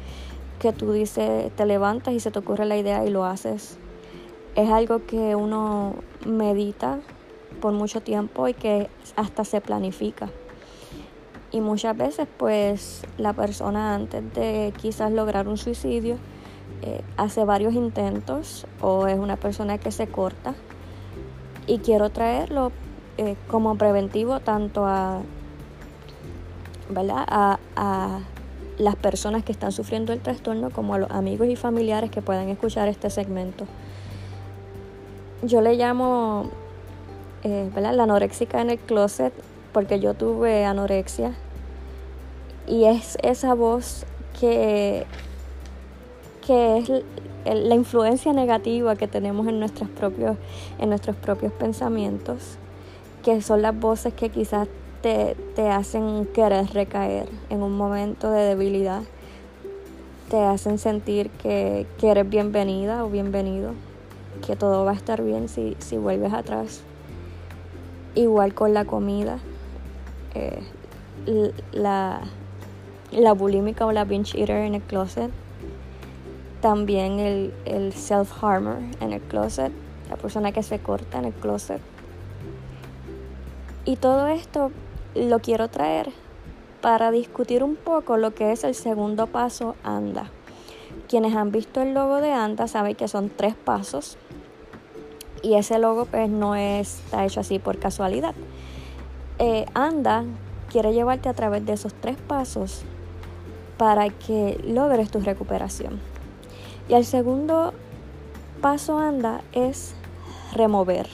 que 0.60 0.72
tú 0.72 0.92
dices, 0.92 1.52
te 1.56 1.66
levantas 1.66 2.14
y 2.14 2.20
se 2.20 2.32
te 2.32 2.40
ocurre 2.40 2.66
la 2.66 2.78
idea 2.78 3.06
y 3.06 3.10
lo 3.10 3.26
haces. 3.26 3.78
Es 4.56 4.70
algo 4.70 5.06
que 5.06 5.36
uno 5.36 5.96
medita 6.26 7.00
por 7.62 7.74
mucho 7.74 8.02
tiempo 8.02 8.48
y 8.48 8.54
que 8.54 8.90
hasta 9.16 9.46
se 9.46 9.62
planifica. 9.62 10.30
Y 11.52 11.62
muchas 11.62 11.96
veces 11.96 12.28
pues 12.38 13.04
la 13.18 13.34
persona 13.34 13.96
antes 13.96 14.34
de 14.34 14.74
quizás 14.82 15.12
lograr 15.12 15.48
un 15.48 15.58
suicidio, 15.58 16.18
eh, 16.82 17.02
hace 17.16 17.46
varios 17.46 17.74
intentos 17.74 18.68
o 18.82 19.08
es 19.08 19.18
una 19.18 19.38
persona 19.38 19.78
que 19.78 19.92
se 19.92 20.08
corta 20.08 20.54
y 21.66 21.78
quiero 21.80 22.10
traerlo 22.10 22.72
eh, 23.18 23.36
como 23.48 23.76
preventivo 23.78 24.40
tanto 24.40 24.86
a, 24.86 25.22
¿verdad? 26.90 27.24
A, 27.28 27.60
a, 27.76 28.20
las 28.78 28.96
personas 28.96 29.44
que 29.44 29.52
están 29.52 29.72
sufriendo 29.72 30.14
el 30.14 30.20
trastorno 30.20 30.72
como 30.72 30.96
a 30.96 30.98
los 30.98 31.12
amigos 31.12 31.48
y 31.48 31.56
familiares 31.56 32.10
que 32.10 32.24
puedan 32.24 32.50
escuchar 32.50 32.88
este 32.88 33.12
segmento. 33.12 33.66
Yo 35.44 35.62
le 35.62 35.76
llamo 35.76 36.50
eh, 37.44 37.70
la 37.76 38.04
anoréxica 38.04 38.62
en 38.62 38.70
el 38.72 38.80
closet 38.80 39.34
porque 39.72 40.00
yo 40.00 40.14
tuve 40.14 40.66
anorexia. 40.66 41.34
Y 42.68 42.86
es 42.86 43.18
esa 43.22 43.54
voz 43.54 44.06
que 44.40 45.06
que 46.46 46.78
es 46.78 46.90
la 47.46 47.76
influencia 47.76 48.34
negativa 48.34 48.96
que 48.96 49.08
tenemos 49.08 49.48
en, 49.48 49.60
nuestros 49.60 49.90
propios, 49.90 50.38
en 50.80 50.90
nuestros 50.90 51.16
propios 51.16 51.52
pensamientos, 51.54 52.58
que 53.24 53.42
son 53.42 53.62
las 53.62 53.78
voces 53.78 54.14
que 54.14 54.30
quizás 54.30 54.68
te, 55.02 55.36
te 55.56 55.70
hacen 55.70 56.26
querer 56.34 56.68
recaer 56.74 57.28
en 57.50 57.64
un 57.64 57.76
momento 57.78 58.30
de 58.30 58.42
debilidad, 58.44 59.04
te 60.30 60.40
hacen 60.40 60.78
sentir 60.78 61.30
que, 61.30 61.86
que 62.00 62.10
eres 62.10 62.30
bienvenida 62.30 63.06
o 63.06 63.10
bienvenido, 63.10 63.74
que 64.46 64.56
todo 64.56 64.86
va 64.86 64.92
a 64.92 64.96
estar 64.96 65.24
bien 65.24 65.50
si, 65.50 65.76
si 65.80 65.98
vuelves 65.98 66.34
atrás. 66.34 66.82
Igual 68.16 68.54
con 68.54 68.74
la 68.74 68.86
comida, 68.86 69.40
eh, 70.36 70.62
la, 71.72 72.22
la 73.12 73.34
bulímica 73.34 73.86
o 73.86 73.92
la 73.92 74.04
binge 74.04 74.38
eater 74.40 74.58
en 74.58 74.76
el 74.76 74.82
closet 74.82 75.32
también 76.64 77.20
el, 77.20 77.54
el 77.66 77.92
self-harmer 77.92 78.78
en 79.02 79.12
el 79.12 79.20
closet, 79.20 79.74
la 80.10 80.16
persona 80.16 80.54
que 80.54 80.64
se 80.64 80.80
corta 80.80 81.20
en 81.20 81.26
el 81.26 81.34
closet. 81.34 81.82
Y 83.84 83.98
todo 83.98 84.28
esto 84.28 84.72
lo 85.14 85.40
quiero 85.40 85.68
traer 85.68 86.14
para 86.82 87.12
discutir 87.12 87.66
un 87.66 87.76
poco 87.76 88.16
lo 88.16 88.34
que 88.34 88.54
es 88.54 88.64
el 88.64 88.76
segundo 88.76 89.28
paso 89.28 89.76
ANDA. 89.84 90.30
Quienes 91.10 91.36
han 91.36 91.52
visto 91.52 91.82
el 91.82 91.94
logo 91.94 92.22
de 92.22 92.32
ANDA 92.32 92.70
saben 92.70 92.96
que 92.96 93.10
son 93.10 93.30
tres 93.30 93.56
pasos 93.56 94.18
y 95.44 95.56
ese 95.56 95.78
logo 95.78 96.06
pues 96.06 96.30
no 96.30 96.56
está 96.56 97.26
hecho 97.26 97.42
así 97.42 97.60
por 97.60 97.78
casualidad. 97.78 98.34
Eh, 99.38 99.66
ANDA 99.76 100.24
quiere 100.72 100.94
llevarte 100.94 101.30
a 101.30 101.34
través 101.34 101.66
de 101.66 101.74
esos 101.74 101.94
tres 101.94 102.18
pasos 102.18 102.84
para 103.78 104.10
que 104.10 104.60
logres 104.66 105.12
tu 105.12 105.20
recuperación. 105.20 106.00
Y 106.88 106.94
el 106.94 107.06
segundo 107.06 107.74
paso 108.62 108.98
anda 108.98 109.42
es 109.52 109.94
remover. 110.54 111.08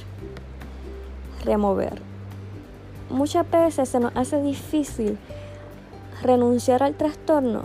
Remover. 1.43 2.01
Muchas 3.09 3.49
veces 3.49 3.89
se 3.89 3.99
nos 3.99 4.15
hace 4.15 4.41
difícil 4.41 5.17
renunciar 6.21 6.83
al 6.83 6.93
trastorno 6.93 7.63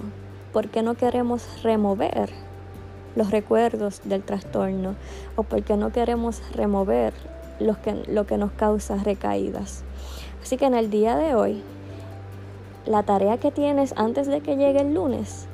porque 0.52 0.82
no 0.82 0.94
queremos 0.94 1.62
remover 1.62 2.43
los 3.16 3.30
recuerdos 3.30 4.00
del 4.04 4.22
trastorno 4.22 4.94
o 5.36 5.42
porque 5.42 5.76
no 5.76 5.92
queremos 5.92 6.42
remover 6.52 7.12
lo 7.60 7.80
que, 7.80 7.94
lo 8.08 8.26
que 8.26 8.38
nos 8.38 8.52
causa 8.52 8.96
recaídas. 8.96 9.84
Así 10.42 10.56
que 10.56 10.66
en 10.66 10.74
el 10.74 10.90
día 10.90 11.16
de 11.16 11.34
hoy, 11.34 11.62
la 12.86 13.02
tarea 13.02 13.38
que 13.38 13.50
tienes 13.50 13.94
antes 13.96 14.26
de 14.26 14.40
que 14.40 14.56
llegue 14.56 14.80
el 14.80 14.94
lunes 14.94 15.46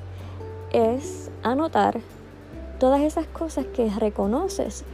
es 0.72 1.30
anotar 1.42 2.00
todas 2.78 3.02
esas 3.02 3.26
cosas 3.26 3.66
que 3.66 3.88
reconoces 3.90 4.84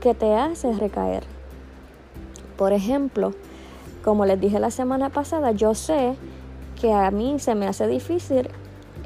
que 0.00 0.14
te 0.14 0.34
hacen 0.34 0.78
recaer. 0.78 1.24
Por 2.56 2.72
ejemplo, 2.72 3.32
como 4.04 4.26
les 4.26 4.40
dije 4.40 4.60
la 4.60 4.70
semana 4.70 5.10
pasada, 5.10 5.52
yo 5.52 5.74
sé 5.74 6.14
que 6.80 6.92
a 6.92 7.10
mí 7.10 7.38
se 7.38 7.54
me 7.54 7.66
hace 7.66 7.86
difícil 7.86 8.48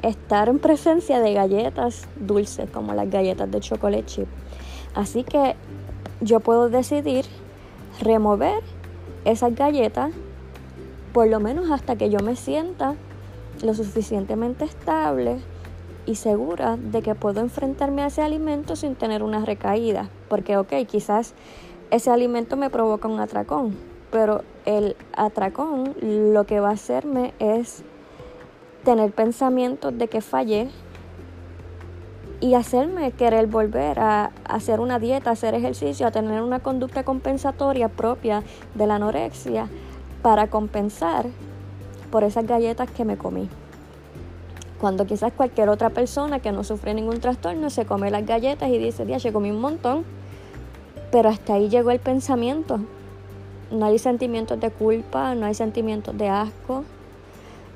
estar 0.03 0.49
en 0.49 0.59
presencia 0.59 1.19
de 1.19 1.33
galletas 1.33 2.07
dulces 2.15 2.69
como 2.69 2.93
las 2.93 3.09
galletas 3.09 3.49
de 3.49 3.59
chocolate 3.59 4.05
chip. 4.05 4.27
Así 4.93 5.23
que 5.23 5.55
yo 6.21 6.39
puedo 6.39 6.69
decidir 6.69 7.25
remover 8.01 8.61
esas 9.25 9.55
galletas 9.55 10.11
por 11.13 11.27
lo 11.27 11.39
menos 11.39 11.71
hasta 11.71 11.95
que 11.95 12.09
yo 12.09 12.19
me 12.19 12.35
sienta 12.35 12.95
lo 13.63 13.73
suficientemente 13.73 14.65
estable 14.65 15.39
y 16.05 16.15
segura 16.15 16.77
de 16.77 17.01
que 17.01 17.15
puedo 17.15 17.41
enfrentarme 17.41 18.01
a 18.01 18.07
ese 18.07 18.21
alimento 18.21 18.75
sin 18.75 18.95
tener 18.95 19.23
una 19.23 19.43
recaída. 19.43 20.09
Porque, 20.29 20.57
ok, 20.57 20.73
quizás 20.87 21.33
ese 21.91 22.11
alimento 22.11 22.55
me 22.55 22.69
provoca 22.69 23.07
un 23.07 23.19
atracón, 23.19 23.75
pero 24.11 24.43
el 24.65 24.95
atracón 25.13 25.95
lo 26.01 26.45
que 26.45 26.59
va 26.59 26.69
a 26.69 26.73
hacerme 26.73 27.33
es 27.39 27.83
tener 28.87 29.11
pensamientos 29.11 29.97
de 29.97 30.07
que 30.07 30.21
fallé 30.21 30.69
y 32.39 32.53
hacerme 32.53 33.11
querer 33.11 33.45
volver 33.47 33.99
a 33.99 34.31
hacer 34.45 34.79
una 34.79 34.97
dieta, 34.97 35.29
a 35.29 35.33
hacer 35.33 35.55
ejercicio, 35.55 36.07
a 36.07 36.11
tener 36.11 36.41
una 36.41 36.59
conducta 36.59 37.03
compensatoria 37.03 37.89
propia 37.89 38.43
de 38.75 38.87
la 38.87 38.95
anorexia 38.95 39.67
para 40.21 40.47
compensar 40.47 41.25
por 42.11 42.23
esas 42.23 42.47
galletas 42.47 42.89
que 42.89 43.03
me 43.03 43.17
comí. 43.17 43.49
Cuando 44.79 45.05
quizás 45.05 45.33
cualquier 45.33 45.67
otra 45.67 45.89
persona 45.89 46.39
que 46.39 46.53
no 46.53 46.63
sufre 46.63 46.93
ningún 46.93 47.19
trastorno 47.19 47.69
se 47.69 47.85
come 47.85 48.09
las 48.09 48.25
galletas 48.25 48.69
y 48.69 48.77
dice, 48.77 49.05
ya, 49.05 49.33
comí 49.33 49.51
un 49.51 49.59
montón, 49.59 50.05
pero 51.11 51.27
hasta 51.27 51.55
ahí 51.55 51.67
llegó 51.67 51.91
el 51.91 51.99
pensamiento. 51.99 52.79
No 53.69 53.85
hay 53.85 53.99
sentimientos 53.99 54.57
de 54.61 54.71
culpa, 54.71 55.35
no 55.35 55.45
hay 55.45 55.55
sentimientos 55.55 56.17
de 56.17 56.29
asco. 56.29 56.85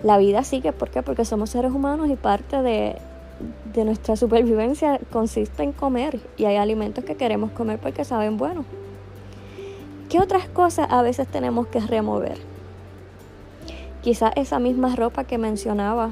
La 0.04 0.18
vida 0.18 0.44
sigue, 0.44 0.72
¿por 0.74 0.90
qué? 0.90 1.04
Porque 1.04 1.26
somos 1.26 1.52
seres 1.52 1.72
humanos 1.72 2.10
y 2.10 2.16
parte 2.16 2.62
de, 2.62 2.98
nuestra 3.84 4.16
supervivencia 4.16 5.00
consiste 5.12 5.64
en 5.64 5.72
comer 5.72 6.20
y 6.38 6.46
hay 6.46 6.58
alimentos 6.58 7.04
que 7.04 7.16
queremos 7.16 7.52
comer 7.52 7.80
porque 7.80 8.04
saben 8.04 8.38
bueno. 8.38 8.66
¿Qué 10.10 10.20
otras 10.20 10.48
cosas 10.50 10.88
a 10.90 11.02
veces 11.02 11.28
tenemos 11.28 11.68
que 11.68 11.80
remover? 11.80 12.38
Quizás 14.02 14.34
esa 14.36 14.60
misma 14.60 14.96
ropa 14.96 15.24
que 15.24 15.38
mencionaba 15.38 16.12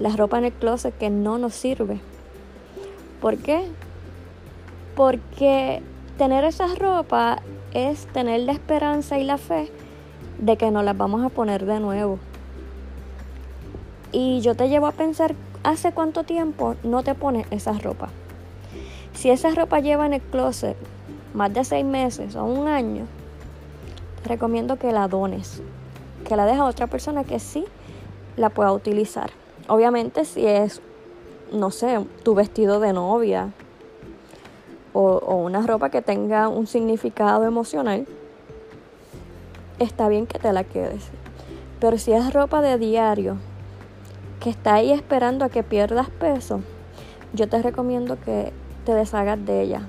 la 0.00 0.10
ropa 0.10 0.38
en 0.38 0.46
el 0.46 0.52
closet 0.52 0.96
que 0.96 1.08
no 1.08 1.38
nos 1.38 1.54
sirve. 1.54 2.00
¿Por 3.20 3.38
qué? 3.38 3.62
Porque 4.96 5.82
tener 6.18 6.44
esa 6.44 6.66
ropa 6.74 7.40
es 7.72 8.06
tener 8.08 8.40
la 8.40 8.52
esperanza 8.52 9.18
y 9.18 9.24
la 9.24 9.38
fe 9.38 9.70
de 10.38 10.56
que 10.56 10.70
nos 10.70 10.84
las 10.84 10.96
vamos 10.96 11.24
a 11.24 11.28
poner 11.28 11.64
de 11.64 11.80
nuevo. 11.80 12.18
Y 14.12 14.40
yo 14.40 14.54
te 14.54 14.68
llevo 14.68 14.86
a 14.86 14.92
pensar, 14.92 15.34
¿hace 15.64 15.92
cuánto 15.92 16.24
tiempo 16.24 16.76
no 16.82 17.02
te 17.02 17.14
pones 17.14 17.46
esa 17.50 17.72
ropa? 17.72 18.08
Si 19.12 19.30
esa 19.30 19.50
ropa 19.50 19.80
lleva 19.80 20.06
en 20.06 20.14
el 20.14 20.20
closet 20.22 20.76
más 21.34 21.52
de 21.52 21.64
seis 21.64 21.84
meses 21.84 22.36
o 22.36 22.44
un 22.44 22.68
año, 22.68 23.06
te 24.22 24.30
recomiendo 24.30 24.78
que 24.78 24.92
la 24.92 25.08
dones, 25.08 25.62
que 26.26 26.36
la 26.36 26.46
dejes 26.46 26.60
a 26.60 26.64
otra 26.66 26.86
persona 26.86 27.24
que 27.24 27.38
sí 27.38 27.64
la 28.36 28.48
pueda 28.50 28.72
utilizar. 28.72 29.30
Obviamente 29.68 30.24
si 30.24 30.46
es, 30.46 30.80
no 31.52 31.70
sé, 31.70 32.04
tu 32.22 32.34
vestido 32.34 32.80
de 32.80 32.92
novia 32.92 33.50
o, 34.92 35.36
una 35.36 35.66
ropa 35.66 35.90
que 35.90 36.02
tenga 36.02 36.48
un 36.48 36.66
significado 36.66 37.44
emocional, 37.44 38.06
está 39.78 40.08
bien 40.08 40.26
que 40.26 40.38
te 40.38 40.52
la 40.52 40.64
quedes. 40.64 41.08
Pero 41.80 41.98
si 41.98 42.12
es 42.12 42.32
ropa 42.32 42.60
de 42.62 42.78
diario, 42.78 43.36
que 44.40 44.50
está 44.50 44.74
ahí 44.74 44.92
esperando 44.92 45.44
a 45.44 45.48
que 45.48 45.62
pierdas 45.62 46.10
peso, 46.10 46.60
yo 47.32 47.48
te 47.48 47.60
recomiendo 47.62 48.18
que 48.20 48.52
te 48.84 48.94
deshagas 48.94 49.44
de 49.44 49.62
ella. 49.62 49.82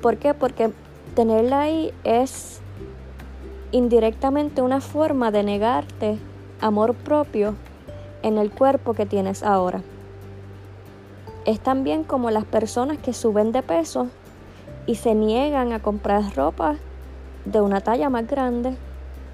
¿Por 0.00 0.16
qué? 0.16 0.34
Porque 0.34 0.72
tenerla 1.14 1.60
ahí 1.60 1.92
es 2.04 2.60
indirectamente 3.72 4.62
una 4.62 4.80
forma 4.80 5.30
de 5.30 5.42
negarte 5.42 6.18
amor 6.60 6.94
propio 6.94 7.54
en 8.22 8.38
el 8.38 8.50
cuerpo 8.50 8.94
que 8.94 9.06
tienes 9.06 9.42
ahora. 9.42 9.82
Es 11.44 11.60
también 11.60 12.04
como 12.04 12.30
las 12.30 12.44
personas 12.44 12.98
que 12.98 13.12
suben 13.12 13.52
de 13.52 13.62
peso 13.62 14.08
y 14.86 14.96
se 14.96 15.14
niegan 15.14 15.72
a 15.72 15.80
comprar 15.80 16.34
ropa 16.34 16.76
de 17.44 17.60
una 17.60 17.80
talla 17.80 18.10
más 18.10 18.26
grande, 18.26 18.76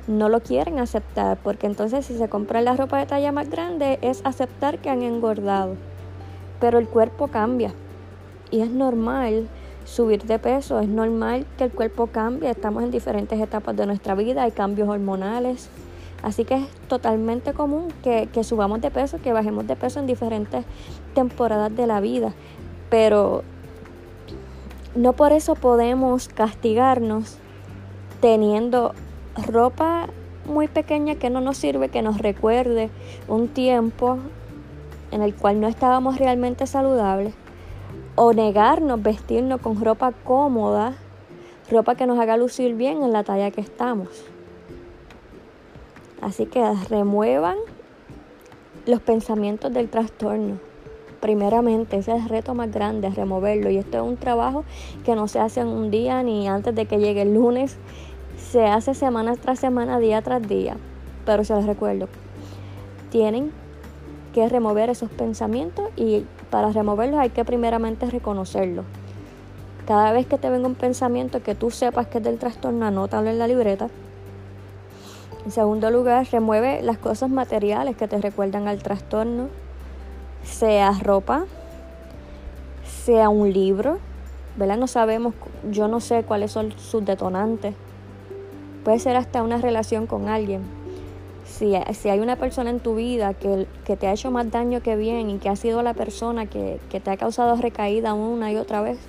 no 0.06 0.28
lo 0.28 0.40
quieren 0.40 0.78
aceptar, 0.78 1.38
porque 1.42 1.66
entonces 1.66 2.06
si 2.06 2.16
se 2.16 2.28
compran 2.28 2.64
la 2.64 2.76
ropa 2.76 2.98
de 2.98 3.06
talla 3.06 3.32
más 3.32 3.50
grande 3.50 3.98
es 4.02 4.20
aceptar 4.24 4.78
que 4.78 4.90
han 4.90 5.02
engordado. 5.02 5.74
Pero 6.60 6.78
el 6.78 6.88
cuerpo 6.88 7.28
cambia 7.28 7.72
y 8.50 8.60
es 8.60 8.70
normal 8.70 9.48
subir 9.84 10.24
de 10.24 10.38
peso, 10.38 10.80
es 10.80 10.88
normal 10.88 11.46
que 11.58 11.64
el 11.64 11.70
cuerpo 11.70 12.08
cambie, 12.08 12.50
estamos 12.50 12.82
en 12.82 12.90
diferentes 12.90 13.40
etapas 13.40 13.76
de 13.76 13.86
nuestra 13.86 14.14
vida, 14.14 14.42
hay 14.42 14.52
cambios 14.52 14.88
hormonales, 14.88 15.68
Así 16.22 16.44
que 16.44 16.54
es 16.56 16.66
totalmente 16.88 17.52
común 17.52 17.92
que, 18.02 18.28
subamos 18.42 18.80
de 18.80 18.90
peso, 18.90 19.20
que 19.22 19.32
bajemos 19.32 19.66
de 19.66 19.76
peso 19.76 20.00
en 20.00 20.06
diferentes 20.06 20.64
temporadas 21.14 21.74
de 21.76 21.86
la 21.86 22.00
vida. 22.00 22.32
Pero 22.90 23.42
no 24.94 25.12
por 25.12 25.32
eso 25.32 25.54
podemos 25.54 26.28
castigarnos 26.28 27.36
teniendo 28.20 28.92
ropa 29.36 30.08
muy 30.46 30.68
pequeña 30.68 31.16
que 31.16 31.30
no 31.30 31.40
nos 31.40 31.56
sirve, 31.56 31.88
que 31.88 32.02
nos 32.02 32.18
recuerde 32.18 32.90
un 33.28 33.48
tiempo 33.48 34.18
en 35.10 35.22
el 35.22 35.34
cual 35.34 35.60
no 35.60 35.68
estábamos 35.68 36.18
realmente 36.18 36.66
saludables, 36.66 37.34
o 38.14 38.32
negarnos 38.32 39.02
vestirnos 39.02 39.60
con 39.60 39.82
ropa 39.82 40.12
cómoda, 40.24 40.94
ropa 41.70 41.94
que 41.94 42.06
nos 42.06 42.18
haga 42.18 42.36
lucir 42.36 42.74
bien 42.74 43.02
en 43.02 43.12
la 43.12 43.24
talla 43.24 43.50
que 43.50 43.60
estamos. 43.60 44.08
Así 46.20 46.46
que 46.46 46.64
remuevan 46.88 47.56
los 48.86 49.00
pensamientos 49.00 49.72
del 49.72 49.88
trastorno. 49.88 50.58
Primeramente, 51.20 51.98
ese 51.98 52.16
es 52.16 52.22
el 52.22 52.28
reto 52.28 52.54
más 52.54 52.70
grande, 52.70 53.10
removerlo. 53.10 53.70
Y 53.70 53.78
esto 53.78 53.98
es 53.98 54.02
un 54.02 54.16
trabajo 54.16 54.64
que 55.04 55.14
no 55.14 55.28
se 55.28 55.40
hace 55.40 55.60
en 55.60 55.68
un 55.68 55.90
día 55.90 56.22
ni 56.22 56.48
antes 56.48 56.74
de 56.74 56.86
que 56.86 56.98
llegue 56.98 57.22
el 57.22 57.34
lunes. 57.34 57.78
Se 58.50 58.66
hace 58.66 58.94
semana 58.94 59.36
tras 59.36 59.58
semana, 59.58 59.98
día 59.98 60.22
tras 60.22 60.46
día. 60.46 60.76
Pero 61.24 61.44
se 61.44 61.54
les 61.54 61.66
recuerdo, 61.66 62.08
tienen 63.10 63.52
que 64.32 64.48
remover 64.48 64.90
esos 64.90 65.10
pensamientos 65.10 65.88
y 65.96 66.24
para 66.50 66.70
removerlos 66.70 67.18
hay 67.20 67.30
que 67.30 67.44
primeramente 67.44 68.06
reconocerlos. 68.06 68.84
Cada 69.86 70.12
vez 70.12 70.26
que 70.26 70.38
te 70.38 70.50
venga 70.50 70.66
un 70.66 70.74
pensamiento 70.74 71.42
que 71.42 71.54
tú 71.54 71.70
sepas 71.70 72.06
que 72.06 72.18
es 72.18 72.24
del 72.24 72.38
trastorno, 72.38 72.86
anótalo 72.86 73.30
en 73.30 73.38
la 73.38 73.46
libreta 73.46 73.88
en 75.46 75.52
segundo 75.52 75.92
lugar, 75.92 76.26
remueve 76.32 76.82
las 76.82 76.98
cosas 76.98 77.30
materiales 77.30 77.96
que 77.96 78.08
te 78.08 78.20
recuerdan 78.20 78.66
al 78.66 78.82
trastorno, 78.82 79.46
sea 80.42 80.90
ropa, 81.00 81.44
sea 83.04 83.28
un 83.28 83.52
libro, 83.52 83.98
¿verdad? 84.56 84.76
No 84.76 84.88
sabemos, 84.88 85.34
yo 85.70 85.86
no 85.86 86.00
sé 86.00 86.24
cuáles 86.24 86.50
son 86.50 86.72
sus 86.72 87.04
detonantes. 87.04 87.76
Puede 88.86 89.00
ser 89.00 89.16
hasta 89.16 89.42
una 89.42 89.56
relación 89.58 90.06
con 90.06 90.28
alguien. 90.28 90.62
Si, 91.44 91.74
si 91.92 92.08
hay 92.08 92.20
una 92.20 92.36
persona 92.36 92.70
en 92.70 92.78
tu 92.78 92.94
vida 92.94 93.34
que, 93.34 93.66
que, 93.84 93.96
te 93.96 94.06
ha 94.06 94.12
hecho 94.12 94.30
más 94.30 94.48
daño 94.48 94.80
que 94.80 94.94
bien 94.94 95.28
y 95.28 95.38
que 95.38 95.48
ha 95.48 95.56
sido 95.56 95.82
la 95.82 95.92
persona 95.92 96.46
que, 96.46 96.78
que 96.88 97.00
te 97.00 97.10
ha 97.10 97.16
causado 97.16 97.56
recaída 97.56 98.14
una 98.14 98.52
y 98.52 98.56
otra 98.56 98.82
vez, 98.82 99.00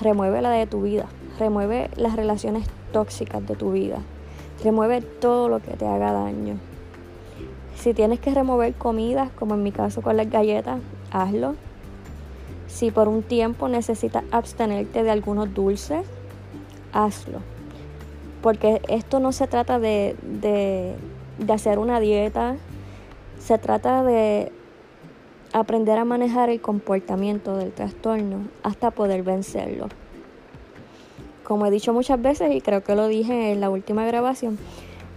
remuévela 0.00 0.48
de 0.48 0.66
tu 0.66 0.80
vida. 0.80 1.04
Remueve 1.38 1.90
las 1.96 2.16
relaciones 2.16 2.66
tóxicas 2.92 3.46
de 3.46 3.56
tu 3.56 3.72
vida. 3.72 3.98
Remueve 4.64 5.02
todo 5.02 5.50
lo 5.50 5.58
que 5.58 5.72
te 5.72 5.86
haga 5.86 6.12
daño. 6.12 6.56
Si 7.74 7.92
tienes 7.92 8.20
que 8.20 8.32
remover 8.32 8.72
comidas, 8.72 9.30
como 9.32 9.54
en 9.54 9.64
mi 9.64 9.70
caso 9.70 10.00
con 10.00 10.16
las 10.16 10.30
galletas, 10.30 10.80
hazlo. 11.10 11.56
Si 12.68 12.90
por 12.90 13.06
un 13.06 13.22
tiempo 13.22 13.68
necesitas 13.68 14.24
abstenerte 14.30 15.02
de 15.02 15.10
algunos 15.10 15.52
dulces, 15.52 16.06
hazlo. 16.94 17.55
Porque 18.46 18.80
esto 18.86 19.18
no 19.18 19.32
se 19.32 19.48
trata 19.48 19.80
de, 19.80 20.14
de, 20.22 20.94
de 21.38 21.52
hacer 21.52 21.80
una 21.80 21.98
dieta, 21.98 22.54
se 23.40 23.58
trata 23.58 24.04
de 24.04 24.52
aprender 25.52 25.98
a 25.98 26.04
manejar 26.04 26.48
el 26.48 26.60
comportamiento 26.60 27.56
del 27.56 27.72
trastorno 27.72 28.46
hasta 28.62 28.92
poder 28.92 29.24
vencerlo. 29.24 29.88
Como 31.42 31.66
he 31.66 31.72
dicho 31.72 31.92
muchas 31.92 32.22
veces 32.22 32.54
y 32.54 32.60
creo 32.60 32.84
que 32.84 32.94
lo 32.94 33.08
dije 33.08 33.50
en 33.50 33.60
la 33.60 33.68
última 33.68 34.06
grabación, 34.06 34.60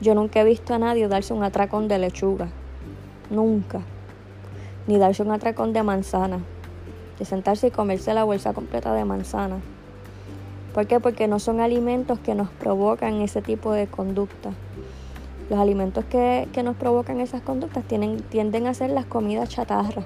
yo 0.01 0.15
nunca 0.15 0.41
he 0.41 0.43
visto 0.43 0.73
a 0.73 0.79
nadie 0.79 1.07
darse 1.07 1.31
un 1.31 1.43
atracón 1.43 1.87
de 1.87 1.99
lechuga. 1.99 2.47
Nunca. 3.29 3.81
Ni 4.87 4.97
darse 4.97 5.21
un 5.21 5.29
atracón 5.29 5.71
de 5.71 5.83
manzana. 5.83 6.39
De 7.19 7.25
sentarse 7.25 7.67
y 7.67 7.69
comerse 7.69 8.11
la 8.15 8.23
bolsa 8.23 8.53
completa 8.53 8.91
de 8.95 9.05
manzana. 9.05 9.59
¿Por 10.79 10.87
qué? 10.87 11.01
Porque 11.01 11.27
no 11.27 11.39
son 11.39 11.59
alimentos 11.59 12.19
que 12.19 12.35
nos 12.35 12.49
provocan 12.51 13.15
ese 13.21 13.41
tipo 13.41 13.73
de 13.73 13.87
conducta. 13.87 14.51
Los 15.49 15.59
alimentos 15.59 16.05
que, 16.05 16.47
nos 16.63 16.77
provocan 16.77 17.19
esas 17.19 17.41
conductas 17.41 17.83
tienen, 17.83 18.21
tienden 18.21 18.65
a 18.65 18.73
ser 18.73 18.91
las 18.91 19.03
comidas 19.03 19.49
chatarra. 19.49 20.03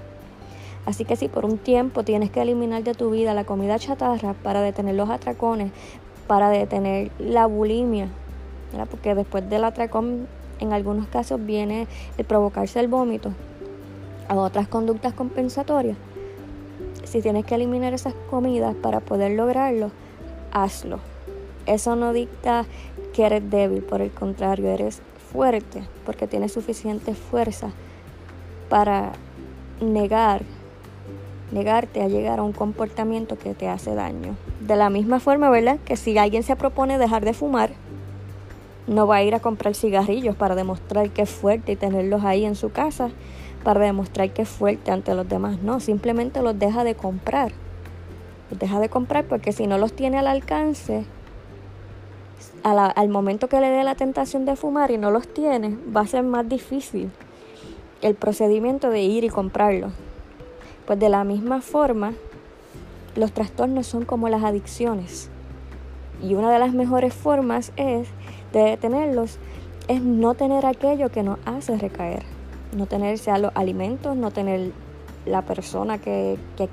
Así 0.88 1.06
que 1.06 1.16
si 1.16 1.28
por 1.28 1.46
un 1.46 1.60
tiempo 1.60 2.02
tienes 2.04 2.32
que 2.32 2.42
eliminar 2.42 2.84
de 2.84 2.96
tu 2.96 3.12
vida 3.12 3.36
la 3.36 3.44
comida 3.44 3.78
chatarra 3.78 4.34
para 4.34 4.62
detener 4.62 4.96
los 4.96 5.12
atracones, 5.12 5.72
para 6.26 6.50
detener 6.50 7.12
la 7.20 7.46
bulimia, 7.46 8.08
porque 8.90 9.14
después 9.14 9.48
del 9.48 9.66
atracón 9.66 10.26
en 10.60 10.74
algunos 10.74 11.06
casos 11.06 11.46
viene 11.46 11.86
el 12.18 12.26
provocarse 12.26 12.80
el 12.80 12.88
vómito 12.88 13.32
o 14.28 14.38
otras 14.38 14.68
conductas 14.68 15.14
compensatorias. 15.14 15.98
Si 17.04 17.22
tienes 17.22 17.46
que 17.46 17.54
eliminar 17.54 17.94
esas 17.94 18.16
comidas 18.32 18.74
para 18.74 19.02
poder 19.02 19.34
lograrlo, 19.34 19.92
hazlo. 20.54 21.00
Eso 21.66 21.96
no 21.96 22.14
dicta 22.14 22.66
que 23.14 23.26
eres 23.26 23.50
débil, 23.50 23.84
por 23.84 24.02
el 24.02 24.12
contrario, 24.12 24.70
eres 24.70 25.02
fuerte 25.32 25.84
porque 26.06 26.28
tienes 26.28 26.54
suficiente 26.54 27.16
fuerza 27.16 27.72
para 28.70 29.14
negar 29.82 30.44
negarte 31.52 32.02
a 32.02 32.08
llegar 32.08 32.40
a 32.40 32.44
un 32.44 32.52
comportamiento 32.52 33.38
que 33.38 33.54
te 33.54 33.68
hace 33.68 33.94
daño. 33.94 34.36
De 34.60 34.76
la 34.76 34.90
misma 34.90 35.20
forma, 35.20 35.50
¿verdad? 35.52 35.78
Que 35.86 35.98
si 35.98 36.18
alguien 36.18 36.44
se 36.44 36.56
propone 36.56 36.98
dejar 36.98 37.24
de 37.24 37.34
fumar, 37.34 37.72
No 38.86 39.08
va 39.08 39.18
a 39.18 39.24
ir 39.24 39.34
a 39.34 39.40
comprar 39.40 39.76
cigarrillos 39.76 40.36
para 40.36 40.56
demostrar 40.56 41.10
que 41.12 41.22
es 41.22 41.30
fuerte 41.30 41.72
y 41.72 41.76
tenerlos 41.78 42.26
ahí 42.26 42.44
en 42.44 42.56
su 42.56 42.70
casa 42.70 43.12
para 43.64 43.80
demostrar 43.80 44.32
que 44.32 44.42
es 44.42 44.50
fuerte 44.50 44.92
ante 44.92 45.16
los 45.16 45.28
demás. 45.30 45.62
No, 45.62 45.80
simplemente 45.80 46.42
los 46.42 46.60
deja 46.60 46.84
de 46.84 46.96
comprar. 46.96 47.54
Los 48.54 48.60
deja 48.60 48.80
de 48.80 48.88
comprar 48.88 49.26
porque 49.26 49.52
si 49.52 49.66
no 49.66 49.80
los 49.80 49.94
tiene 49.94 50.20
al 50.20 50.28
alcance, 50.28 51.06
al 52.62 53.10
momento 53.10 53.50
que 53.50 53.60
le 53.60 53.72
dé 53.72 53.84
la 53.84 53.96
tentación 53.96 54.46
de 54.46 54.56
fumar 54.56 54.92
y 54.92 55.00
no 55.00 55.10
los 55.10 55.28
tiene, 55.28 55.76
va 55.96 56.02
a 56.02 56.06
ser 56.06 56.22
más 56.22 56.48
difícil 56.48 57.10
el 58.04 58.14
procedimiento 58.14 58.92
de 58.92 59.02
ir 59.02 59.24
y 59.24 59.30
comprarlos. 59.30 59.92
Pues 60.86 61.00
de 61.00 61.10
la 61.10 61.24
misma 61.24 61.62
forma, 61.62 62.14
los 63.16 63.32
trastornos 63.32 63.88
son 63.88 64.06
como 64.06 64.30
las 64.30 64.44
adicciones. 64.44 65.32
Y 66.22 66.36
una 66.36 66.52
de 66.52 66.60
las 66.60 66.76
mejores 66.76 67.12
formas 67.12 67.72
es 67.76 68.08
de 68.52 68.66
detenerlos 68.66 69.40
es 69.88 70.00
no 70.04 70.36
tener 70.36 70.68
aquello 70.68 71.10
que 71.10 71.24
nos 71.24 71.40
hace 71.46 71.76
recaer. 71.76 72.22
No 72.78 72.86
tener 72.86 73.18
sea 73.18 73.40
los 73.40 73.52
alimentos, 73.56 74.16
no 74.16 74.30
tener 74.30 74.74
la 75.26 75.42
persona 75.42 75.98
que, 75.98 76.38
que 76.56 76.68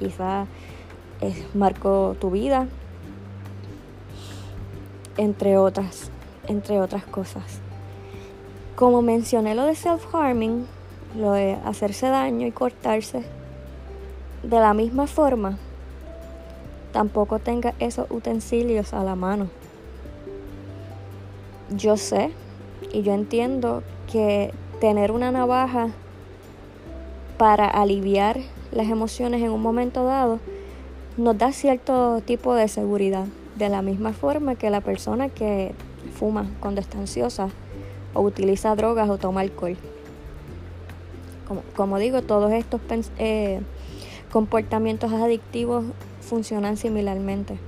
quizá 1.21 1.47
marcó 1.55 2.17
tu 2.19 2.31
vida, 2.31 2.67
entre 5.17 5.59
otras, 5.59 6.11
entre 6.47 6.81
otras 6.81 7.05
cosas. 7.05 7.61
Como 8.77 9.03
mencioné 9.03 9.55
lo 9.55 9.65
de 9.65 9.75
self-harming, 9.75 10.65
lo 11.17 11.33
de 11.33 11.59
hacerse 11.65 12.09
daño 12.09 12.47
y 12.47 12.53
cortarse, 12.53 13.25
de 14.43 14.59
la 14.59 14.73
misma 14.73 15.07
forma, 15.07 15.59
tampoco 16.93 17.39
tenga 17.39 17.75
esos 17.79 18.11
utensilios 18.11 18.95
a 18.95 19.05
la 19.05 19.15
mano. 19.15 19.49
Yo 21.71 21.97
sé 21.97 22.33
y 22.93 23.03
yo 23.03 23.13
entiendo 23.13 23.83
que 24.11 24.53
tener 24.81 25.13
una 25.13 25.31
navaja 25.31 25.91
para 27.37 27.69
aliviar 27.69 28.39
las 28.73 28.89
emociones 28.89 29.43
en 29.43 29.51
un 29.51 29.63
momento 29.63 30.05
dado 30.05 30.41
nos 31.16 31.37
da 31.37 31.53
cierto 31.53 32.20
tipo 32.23 32.55
de 32.55 32.68
seguridad, 32.68 33.27
de 33.57 33.68
la 33.68 33.83
misma 33.83 34.12
forma 34.12 34.55
que 34.55 34.70
la 34.70 34.81
persona 34.81 35.29
que 35.29 35.75
fuma 36.14 36.46
cuando 36.61 36.81
está 36.81 36.99
ansiosa 36.99 37.49
o 38.14 38.23
utiliza 38.23 38.75
drogas 38.75 39.09
o 39.09 39.18
toma 39.18 39.40
alcohol. 39.40 39.77
Como, 41.75 41.99
digo, 41.99 42.23
todos 42.23 42.53
estos 42.53 42.81
eh, 43.18 43.61
comportamientos 44.31 45.12
adictivos 45.12 45.85
funcionan 46.20 46.77
similarmente. 46.77 47.59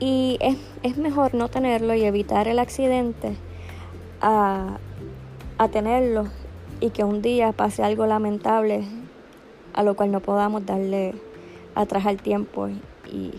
Y 0.00 0.38
es, 0.82 0.96
mejor 0.96 1.34
no 1.34 1.48
tenerlo 1.48 1.94
y 1.94 2.04
evitar 2.04 2.48
el 2.48 2.58
accidente 2.58 3.34
a, 4.20 4.78
tenerlo 5.72 6.28
y 6.80 6.90
que 6.90 7.02
un 7.02 7.20
día 7.20 7.52
pase 7.52 7.82
algo 7.82 8.06
lamentable 8.06 8.84
a 9.72 9.82
lo 9.82 9.94
cual 9.96 10.10
no 10.10 10.20
podamos 10.20 10.64
darle 10.66 11.14
atrás 11.74 12.06
al 12.06 12.18
tiempo 12.18 12.68
y 13.10 13.32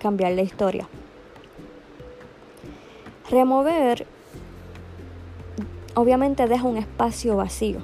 cambiar 0.00 0.32
la 0.32 0.42
historia. 0.42 0.88
Remover 3.30 4.06
obviamente 5.94 6.46
deja 6.46 6.64
un 6.64 6.76
espacio 6.76 7.36
vacío 7.36 7.80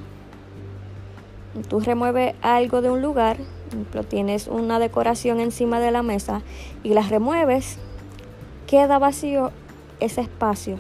tú 1.69 1.81
remueves 1.81 2.35
algo 2.43 2.81
de 2.81 2.91
un 2.91 3.03
lugar, 3.03 3.39
ejemplo, 3.69 4.05
tienes 4.05 4.47
una 4.47 4.79
decoración 4.79 5.41
encima 5.41 5.81
de 5.81 5.91
la 5.91 6.03
mesa 6.03 6.43
y 6.83 6.95
la 6.95 7.03
remueves, 7.03 7.79
queda 8.67 8.99
vacío 8.99 9.51
ese 9.99 10.21
espacio. 10.23 10.79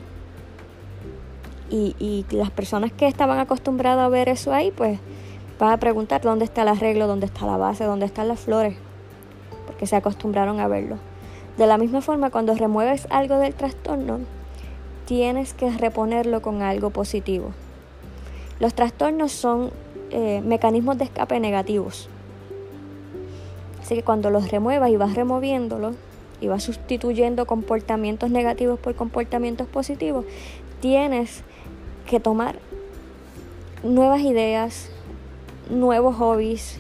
Y, 1.71 1.95
y 2.01 2.27
las 2.35 2.51
personas 2.51 2.93
que 2.93 3.07
estaban 3.07 3.38
acostumbradas 3.38 4.05
a 4.05 4.09
ver 4.09 4.29
eso 4.29 4.53
ahí, 4.53 4.73
pues 4.73 4.99
van 5.61 5.73
a 5.73 5.77
preguntar 5.77 6.23
dónde 6.23 6.46
está 6.46 6.62
el 6.62 6.68
arreglo, 6.68 7.07
dónde 7.07 7.27
está 7.27 7.44
la 7.46 7.59
base, 7.59 7.85
dónde 7.85 8.07
están 8.07 8.29
las 8.29 8.40
flores, 8.40 8.77
porque 9.66 9.87
se 9.87 9.94
acostumbraron 9.94 10.59
a 10.59 10.68
verlo. 10.68 10.96
De 11.59 11.66
la 11.66 11.77
misma 11.77 12.01
forma, 12.01 12.31
cuando 12.31 12.55
remueves 12.55 13.07
algo 13.11 13.37
del 13.37 13.55
trastorno, 13.55 14.20
tienes 15.05 15.53
que 15.53 15.70
reponerlo 15.70 16.40
con 16.40 16.62
algo 16.62 16.90
positivo. 16.90 17.51
Los 18.59 18.75
trastornos 18.75 19.33
son 19.33 19.70
eh, 20.11 20.40
mecanismos 20.44 20.96
de 20.96 21.05
escape 21.05 21.38
negativos. 21.40 22.09
Así 23.83 23.96
que 23.96 24.03
cuando 24.03 24.31
los 24.31 24.51
remuevas 24.51 24.90
y 24.90 24.96
vas 24.96 25.14
removiéndolos 25.14 25.94
y 26.40 26.49
vas 26.49 26.62
sustituyendo 26.62 27.46
comportamientos 27.46 28.31
negativos 28.31 28.79
por 28.79 28.94
comportamientos 28.94 29.66
positivos, 29.66 30.25
tienes 30.81 31.42
que 32.07 32.18
tomar 32.18 32.59
nuevas 33.83 34.20
ideas, 34.20 34.90
nuevos 35.70 36.16
hobbies 36.16 36.78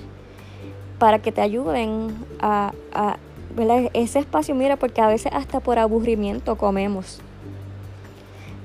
para 0.98 1.20
que 1.20 1.32
te 1.32 1.40
ayuden 1.40 2.14
a, 2.40 2.72
a 2.92 3.16
ese 3.94 4.18
espacio. 4.18 4.54
Mira, 4.54 4.76
porque 4.76 5.00
a 5.00 5.06
veces 5.08 5.32
hasta 5.34 5.60
por 5.60 5.78
aburrimiento 5.78 6.56
comemos. 6.56 7.20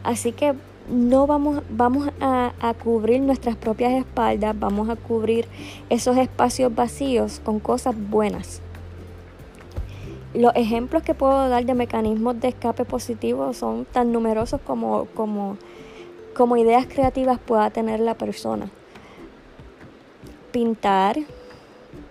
Así 0.03 0.31
que 0.31 0.53
no 0.89 1.25
vamos, 1.25 1.63
vamos 1.69 2.09
a, 2.21 2.51
cubrir 2.83 3.21
nuestras 3.21 3.55
propias 3.55 3.93
espaldas, 3.93 4.57
vamos 4.57 4.89
a 4.89 4.95
cubrir 4.95 5.47
esos 5.89 6.17
espacios 6.17 6.73
vacíos 6.73 7.41
con 7.43 7.59
cosas 7.59 7.95
buenas. 7.97 8.61
Los 10.33 10.55
ejemplos 10.55 11.01
que 11.01 11.13
puedo 11.13 11.49
dar 11.49 11.65
de 11.65 11.73
mecanismos 11.73 12.39
de 12.39 12.49
escape 12.49 12.85
positivos 12.85 13.57
son 13.57 13.85
tan 13.85 14.11
numerosos 14.11 14.59
como, 14.61 15.05
como, 15.15 15.57
como 16.35 16.57
ideas 16.57 16.85
creativas 16.87 17.39
pueda 17.39 17.69
tener 17.69 17.99
la 17.99 18.15
persona. 18.15 18.69
Pintar, 20.55 21.17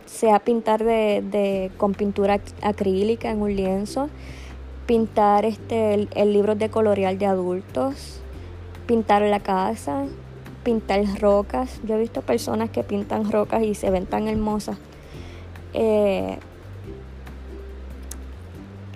sea 0.05 0.39
pintar 0.39 0.85
de, 0.85 1.71
con 1.79 1.95
pintura 1.95 2.43
acrílica 2.61 3.31
en 3.31 3.41
un 3.41 3.57
lienzo, 3.57 4.11
pintar 4.85 5.47
este, 5.47 5.95
el, 5.95 6.11
el 6.15 6.35
libro 6.35 6.55
de 6.55 6.69
colorear 6.69 7.17
de 7.17 7.25
adultos, 7.25 8.21
pintar 8.87 9.23
la 9.23 9.41
casa, 9.41 10.05
pintar 10.63 11.03
rocas. 11.19 11.81
Yo 11.85 11.95
he 11.95 12.01
visto 12.01 12.21
personas 12.21 12.69
que 12.69 12.83
pintan 12.83 13.33
rocas 13.33 13.63
y 13.63 13.75
se 13.75 13.89
ven 13.89 14.05
tan 14.05 14.29
hermosas. 14.29 14.77
Eh, 15.73 16.37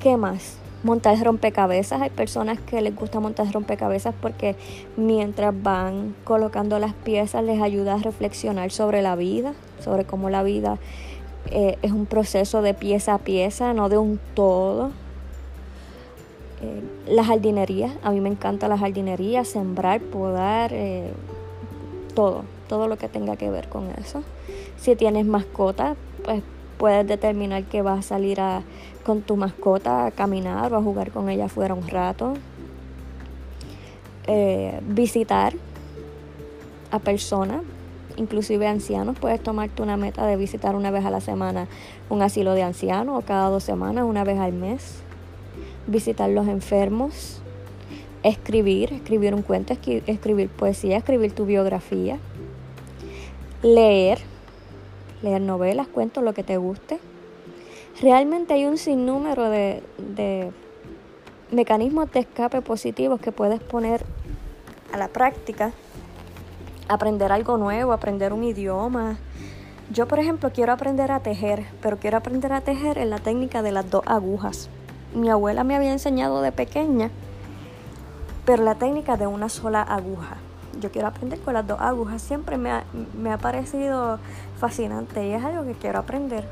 ¿Qué 0.03 0.19
más? 0.19 0.58
Montar 0.83 1.19
rompecabezas. 1.23 2.01
Hay 2.01 2.11
personas 2.11 2.61
que 2.61 2.81
les 2.81 2.95
gusta 2.95 3.21
montar 3.21 3.51
rompecabezas 3.53 4.14
porque 4.21 4.57
mientras 4.97 5.55
van 5.62 6.14
colocando 6.25 6.79
las 6.79 6.95
piezas 6.95 7.43
les 7.43 7.61
ayuda 7.61 7.95
a 7.95 7.99
reflexionar 7.99 8.71
sobre 8.71 9.03
la 9.03 9.17
vida, 9.17 9.55
sobre 9.81 10.05
cómo 10.05 10.31
la 10.31 10.43
vida 10.43 10.79
eh, 11.51 11.79
es 11.83 11.93
un 11.93 12.07
proceso 12.07 12.62
de 12.62 12.75
pieza 12.75 13.14
a 13.14 13.19
pieza, 13.19 13.73
no 13.73 13.88
de 13.88 13.99
un 13.99 14.21
todo. 14.35 14.91
Eh, 16.61 16.83
la 17.09 17.25
jardinería, 17.25 17.97
a 18.03 18.11
mí 18.11 18.21
me 18.21 18.29
encanta 18.29 18.69
la 18.69 18.77
jardinería, 18.77 19.45
sembrar, 19.45 20.01
podar, 20.01 20.73
eh, 20.75 21.11
todo, 22.14 22.43
todo 22.69 22.88
lo 22.88 22.99
que 22.99 23.09
tenga 23.09 23.37
que 23.37 23.51
ver 23.51 23.69
con 23.69 23.91
eso. 23.91 24.23
Si 24.77 24.97
tienes 24.97 25.25
mascota, 25.25 25.97
pues 26.25 26.43
puedes 26.79 27.07
determinar 27.07 27.64
que 27.64 27.83
vas 27.83 27.99
a 28.01 28.03
salir 28.03 28.41
a, 28.41 28.62
con 29.09 29.23
tu 29.23 29.37
mascota 29.37 30.05
a 30.05 30.11
caminar 30.11 30.75
o 30.75 30.77
a 30.77 30.83
jugar 30.83 31.12
con 31.12 31.31
ella 31.31 31.49
fuera 31.49 31.73
un 31.73 31.88
rato. 31.88 32.35
Eh, 34.27 34.81
visitar 34.87 35.55
a 36.90 36.99
personas, 36.99 37.62
inclusive 38.18 38.66
ancianos, 38.66 39.18
puedes 39.18 39.42
tomarte 39.42 39.81
una 39.81 39.97
meta 39.97 40.27
de 40.27 40.37
visitar 40.37 40.77
una 40.77 40.90
vez 40.90 41.07
a 41.07 41.11
la 41.11 41.23
semana 41.23 41.68
un 42.11 42.21
asilo 42.21 42.53
de 42.53 42.62
ancianos 42.62 43.18
o 43.18 43.23
cada 43.25 43.49
dos 43.49 43.64
semanas, 43.64 44.05
una 44.05 44.25
vez 44.25 44.38
al 44.38 44.53
mes 44.53 44.97
visitar 45.87 46.29
los 46.29 46.47
enfermos, 46.47 47.40
escribir, 48.23 48.92
escribir 48.92 49.35
un 49.35 49.40
cuento, 49.40 49.73
escribir 49.73 50.51
poesía, 50.51 50.99
escribir 50.99 51.33
tu 51.33 51.47
biografía, 51.47 52.18
leer, 53.62 54.18
leer 55.23 55.40
novelas, 55.40 55.88
cuentos, 55.88 56.23
lo 56.23 56.35
que 56.35 56.42
te 56.42 56.59
guste. 56.59 57.01
Realmente 58.01 58.55
hay 58.55 58.65
un 58.67 58.79
sinnúmero 58.79 59.51
de, 59.51 59.83
de 59.99 60.53
mecanismos 61.51 62.11
de 62.13 62.21
escape 62.21 62.63
positivos 62.63 63.21
que 63.21 63.33
puedes 63.33 63.61
poner 63.61 64.05
a 64.93 64.97
la 64.97 65.09
práctica. 65.09 65.73
Aprender 66.89 67.33
algo 67.33 67.59
nuevo, 67.59 67.93
aprender 67.93 68.33
un 68.33 68.45
idioma. 68.45 69.19
Yo, 69.93 70.07
por 70.07 70.19
ejemplo, 70.19 70.51
quiero 70.53 70.73
aprender 70.73 71.11
a 71.13 71.21
tejer, 71.21 71.65
pero 71.83 71.99
quiero 71.99 72.19
aprender 72.19 72.53
a 72.53 72.61
tejer 72.61 72.99
en 72.99 73.11
la 73.11 73.19
técnica 73.19 73.63
de 73.63 73.73
las 73.73 73.91
dos 73.91 74.03
agujas 74.07 74.71
mi 75.15 75.31
abuela 75.31 75.65
me 75.65 75.75
había 75.75 75.93
enseñado 75.93 76.43
de 76.43 76.53
pequeña, 76.53 77.11
pero 78.45 78.63
la 78.63 78.75
técnica 78.75 79.17
de 79.17 79.27
una 79.27 79.49
sola 79.49 79.83
aguja. 79.83 80.37
Yo 80.81 80.93
quiero 80.93 81.09
aprender 81.09 81.41
con 81.41 81.55
las 81.55 81.67
dos 81.67 81.81
agujas, 81.81 82.23
siempre 82.23 82.57
me 82.57 82.71
ha, 82.71 82.85
me 83.21 83.33
ha 83.33 83.39
parecido 83.39 84.19
fascinante 84.59 85.27
y 85.27 85.33
es 85.33 85.45
algo 85.45 85.65
que 85.65 85.73
quiero 85.73 85.99
aprender. 85.99 86.49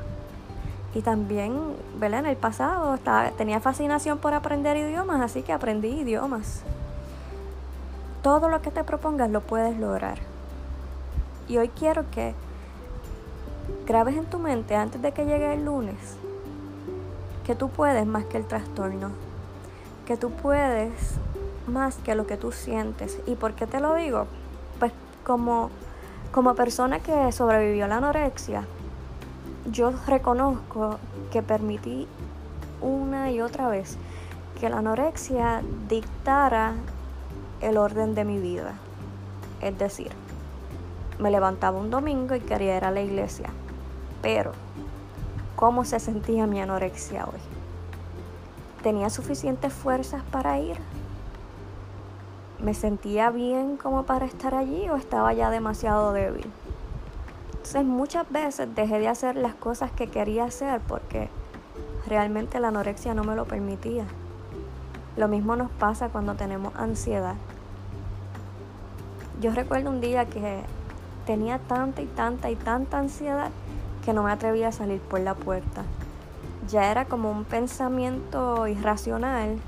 Y 0.96 1.02
también, 1.02 1.74
¿verdad? 2.00 2.20
En 2.20 2.26
el 2.26 2.36
pasado 2.38 2.94
estaba, 2.94 3.30
tenía 3.32 3.60
fascinación 3.60 4.16
por 4.16 4.32
aprender 4.32 4.78
idiomas, 4.78 5.20
así 5.20 5.42
que 5.42 5.52
aprendí 5.52 5.88
idiomas. 5.88 6.62
Todo 8.22 8.48
lo 8.48 8.62
que 8.62 8.70
te 8.70 8.82
propongas 8.82 9.28
lo 9.28 9.42
puedes 9.42 9.78
lograr. 9.78 10.16
Y 11.48 11.58
hoy 11.58 11.68
quiero 11.68 12.10
que 12.10 12.34
grabes 13.86 14.16
en 14.16 14.24
tu 14.24 14.38
mente 14.38 14.74
antes 14.74 15.02
de 15.02 15.12
que 15.12 15.26
llegue 15.26 15.52
el 15.52 15.66
lunes 15.66 16.16
que 17.44 17.54
tú 17.54 17.68
puedes 17.68 18.06
más 18.06 18.24
que 18.24 18.38
el 18.38 18.46
trastorno, 18.46 19.10
que 20.06 20.16
tú 20.16 20.30
puedes 20.30 20.92
más 21.66 21.96
que 21.96 22.14
lo 22.14 22.26
que 22.26 22.38
tú 22.38 22.52
sientes. 22.52 23.18
¿Y 23.26 23.34
por 23.34 23.52
qué 23.52 23.66
te 23.66 23.80
lo 23.80 23.96
digo? 23.96 24.28
Pues 24.78 24.92
como, 25.26 25.68
como 26.32 26.54
persona 26.54 27.00
que 27.00 27.32
sobrevivió 27.32 27.84
a 27.84 27.88
la 27.88 27.98
anorexia, 27.98 28.64
yo 29.70 29.92
reconozco 30.06 30.98
que 31.32 31.42
permití 31.42 32.06
una 32.80 33.30
y 33.30 33.40
otra 33.40 33.68
vez 33.68 33.96
que 34.60 34.70
la 34.70 34.78
anorexia 34.78 35.62
dictara 35.88 36.74
el 37.60 37.76
orden 37.76 38.14
de 38.14 38.24
mi 38.24 38.38
vida. 38.38 38.74
Es 39.60 39.78
decir, 39.78 40.10
me 41.18 41.30
levantaba 41.30 41.78
un 41.78 41.90
domingo 41.90 42.34
y 42.34 42.40
quería 42.40 42.76
ir 42.76 42.84
a 42.84 42.90
la 42.90 43.00
iglesia. 43.00 43.50
Pero, 44.22 44.52
¿cómo 45.56 45.84
se 45.84 45.98
sentía 45.98 46.46
mi 46.46 46.60
anorexia 46.60 47.24
hoy? 47.24 47.40
¿Tenía 48.82 49.10
suficientes 49.10 49.72
fuerzas 49.72 50.22
para 50.30 50.58
ir? 50.60 50.76
¿Me 52.60 52.72
sentía 52.72 53.30
bien 53.30 53.76
como 53.76 54.04
para 54.04 54.26
estar 54.26 54.54
allí 54.54 54.88
o 54.88 54.96
estaba 54.96 55.32
ya 55.32 55.50
demasiado 55.50 56.12
débil? 56.12 56.50
Entonces 57.66 57.84
muchas 57.84 58.30
veces 58.30 58.68
dejé 58.76 59.00
de 59.00 59.08
hacer 59.08 59.34
las 59.34 59.56
cosas 59.56 59.90
que 59.90 60.06
quería 60.06 60.44
hacer 60.44 60.80
porque 60.86 61.28
realmente 62.06 62.60
la 62.60 62.68
anorexia 62.68 63.12
no 63.12 63.24
me 63.24 63.34
lo 63.34 63.44
permitía. 63.44 64.04
Lo 65.16 65.26
mismo 65.26 65.56
nos 65.56 65.72
pasa 65.72 66.08
cuando 66.10 66.36
tenemos 66.36 66.76
ansiedad. 66.76 67.34
Yo 69.40 69.50
recuerdo 69.50 69.90
un 69.90 70.00
día 70.00 70.26
que 70.26 70.60
tenía 71.26 71.58
tanta 71.58 72.02
y 72.02 72.06
tanta 72.06 72.50
y 72.50 72.54
tanta 72.54 73.00
ansiedad 73.00 73.50
que 74.04 74.12
no 74.12 74.22
me 74.22 74.30
atrevía 74.30 74.68
a 74.68 74.72
salir 74.72 75.00
por 75.00 75.18
la 75.18 75.34
puerta. 75.34 75.82
Ya 76.68 76.88
era 76.92 77.06
como 77.06 77.32
un 77.32 77.42
pensamiento 77.42 78.68
irracional, 78.68 79.58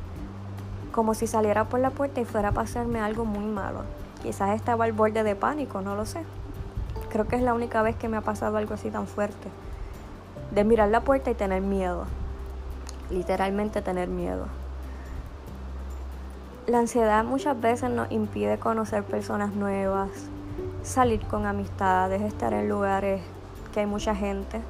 como 0.92 1.14
si 1.14 1.26
saliera 1.26 1.64
por 1.64 1.80
la 1.80 1.90
puerta 1.90 2.20
y 2.20 2.24
fuera 2.24 2.50
a 2.50 2.52
pasarme 2.52 3.00
algo 3.00 3.24
muy 3.24 3.46
malo. 3.46 3.80
Quizás 4.22 4.54
estaba 4.54 4.84
al 4.84 4.92
borde 4.92 5.24
de 5.24 5.34
pánico, 5.34 5.80
no 5.80 5.96
lo 5.96 6.06
sé. 6.06 6.22
Creo 7.10 7.26
que 7.26 7.36
es 7.36 7.42
la 7.42 7.54
única 7.54 7.80
vez 7.82 7.96
que 7.96 8.08
me 8.08 8.18
ha 8.18 8.20
pasado 8.20 8.58
algo 8.58 8.74
así 8.74 8.90
tan 8.90 9.06
fuerte. 9.06 9.48
De 10.50 10.64
mirar 10.64 10.90
la 10.90 11.00
puerta 11.00 11.30
y 11.30 11.34
tener 11.34 11.62
miedo. 11.62 12.04
Literalmente 13.10 13.80
tener 13.80 14.08
miedo. 14.08 14.46
La 16.66 16.80
ansiedad 16.80 17.24
muchas 17.24 17.58
veces 17.58 17.88
nos 17.90 18.10
impide 18.10 18.58
conocer 18.58 19.02
personas 19.02 19.54
nuevas, 19.54 20.10
salir 20.82 21.22
con 21.26 21.46
amistades, 21.46 22.20
estar 22.20 22.52
en 22.52 22.68
lugares 22.68 23.22
que 23.72 23.80
hay 23.80 23.86
mucha 23.86 24.14
gente. 24.14 24.60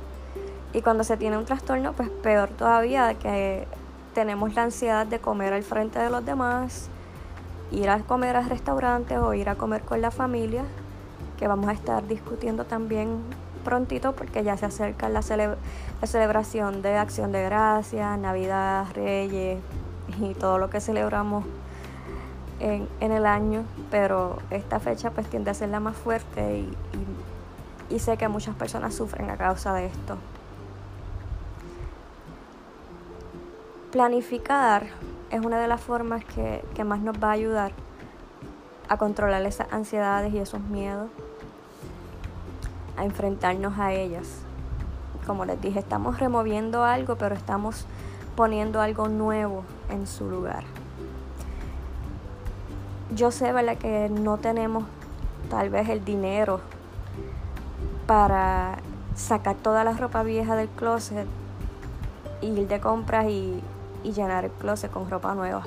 Y 0.72 0.82
cuando 0.82 1.02
se 1.02 1.16
tiene 1.16 1.38
un 1.38 1.44
trastorno, 1.44 1.94
pues 1.94 2.08
peor 2.08 2.50
todavía 2.50 3.14
que 3.14 3.66
tenemos 4.14 4.54
la 4.54 4.62
ansiedad 4.64 5.06
de 5.06 5.18
comer 5.18 5.52
al 5.52 5.64
frente 5.64 5.98
de 5.98 6.08
los 6.08 6.24
demás, 6.24 6.88
ir 7.72 7.90
a 7.90 7.98
comer 7.98 8.36
a 8.36 8.42
restaurantes 8.42 9.18
o 9.18 9.34
ir 9.34 9.48
a 9.48 9.56
comer 9.56 9.82
con 9.82 10.00
la 10.00 10.12
familia 10.12 10.62
que 11.38 11.48
vamos 11.48 11.68
a 11.68 11.72
estar 11.72 12.06
discutiendo 12.06 12.64
también 12.64 13.20
prontito 13.64 14.12
porque 14.12 14.44
ya 14.44 14.56
se 14.56 14.66
acerca 14.66 15.08
la, 15.08 15.20
la 15.20 16.06
celebración 16.06 16.82
de 16.82 16.96
Acción 16.96 17.32
de 17.32 17.42
Gracias, 17.44 18.18
Navidad, 18.18 18.86
Reyes 18.94 19.60
y 20.20 20.34
todo 20.34 20.58
lo 20.58 20.70
que 20.70 20.80
celebramos 20.80 21.44
en, 22.60 22.88
en, 23.00 23.12
el 23.12 23.26
año, 23.26 23.64
pero 23.90 24.38
esta 24.50 24.80
fecha 24.80 25.10
pues 25.10 25.28
tiende 25.28 25.50
a 25.50 25.54
ser 25.54 25.68
la 25.68 25.80
más 25.80 25.96
fuerte 25.96 26.58
y, 26.58 26.76
y, 27.90 27.94
y 27.94 27.98
sé 27.98 28.16
que 28.16 28.26
muchas 28.26 28.56
personas 28.56 28.94
sufren 28.94 29.30
a 29.30 29.36
causa 29.36 29.72
de 29.74 29.86
esto. 29.86 30.16
Planificar 33.92 34.86
es 35.30 35.44
una 35.44 35.60
de 35.60 35.68
las 35.68 35.80
formas 35.80 36.24
que, 36.24 36.64
que 36.74 36.84
más 36.84 37.00
nos 37.00 37.22
va 37.22 37.28
a 37.28 37.32
ayudar 37.32 37.72
a 38.88 38.96
controlar 38.96 39.44
esas 39.44 39.72
ansiedades 39.72 40.32
y 40.32 40.38
esos 40.38 40.60
miedos 40.62 41.08
a 42.96 43.04
enfrentarnos 43.04 43.78
a 43.78 43.92
ellas. 43.92 44.26
Como 45.26 45.44
les 45.44 45.60
dije, 45.60 45.78
estamos 45.78 46.18
removiendo 46.18 46.84
algo, 46.84 47.16
pero 47.16 47.34
estamos 47.34 47.84
poniendo 48.34 48.80
algo 48.80 49.08
nuevo 49.08 49.62
en 49.90 50.06
su 50.06 50.28
lugar. 50.28 50.64
Yo 53.14 53.30
sé, 53.30 53.52
¿verdad?, 53.52 53.76
que 53.78 54.08
no 54.08 54.38
tenemos 54.38 54.84
tal 55.50 55.70
vez 55.70 55.88
el 55.88 56.04
dinero 56.04 56.60
para 58.06 58.78
sacar 59.14 59.56
toda 59.56 59.84
la 59.84 59.92
ropa 59.92 60.22
vieja 60.22 60.56
del 60.56 60.68
closet, 60.68 61.26
ir 62.40 62.68
de 62.68 62.80
compras 62.80 63.26
y, 63.26 63.62
y 64.02 64.12
llenar 64.12 64.44
el 64.44 64.50
closet 64.52 64.90
con 64.90 65.10
ropa 65.10 65.34
nueva. 65.34 65.64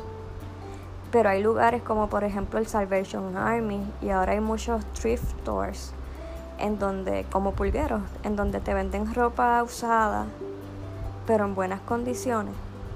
Pero 1.11 1.29
hay 1.29 1.43
lugares 1.43 1.81
como 1.81 2.07
por 2.07 2.23
ejemplo 2.23 2.59
el 2.59 2.67
Salvation 2.67 3.35
Army 3.35 3.85
y 4.01 4.09
ahora 4.09 4.31
hay 4.31 4.39
muchos 4.39 4.85
thrift 4.93 5.23
stores 5.41 5.93
en 6.57 6.79
donde, 6.79 7.25
como 7.31 7.53
pulgueros, 7.53 8.01
en 8.23 8.35
donde 8.35 8.59
te 8.59 8.73
venden 8.73 9.13
ropa 9.13 9.61
usada, 9.63 10.25
pero 11.25 11.45
en 11.45 11.55
buenas 11.55 11.81
condiciones. 11.81 12.53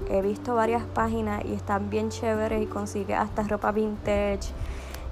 He 0.08 0.22
visto 0.22 0.54
varias 0.54 0.84
páginas 0.84 1.44
y 1.44 1.52
están 1.52 1.90
bien 1.90 2.10
chéveres 2.10 2.62
y 2.62 2.66
consigues 2.66 3.18
hasta 3.18 3.42
ropa 3.42 3.72
vintage 3.72 4.52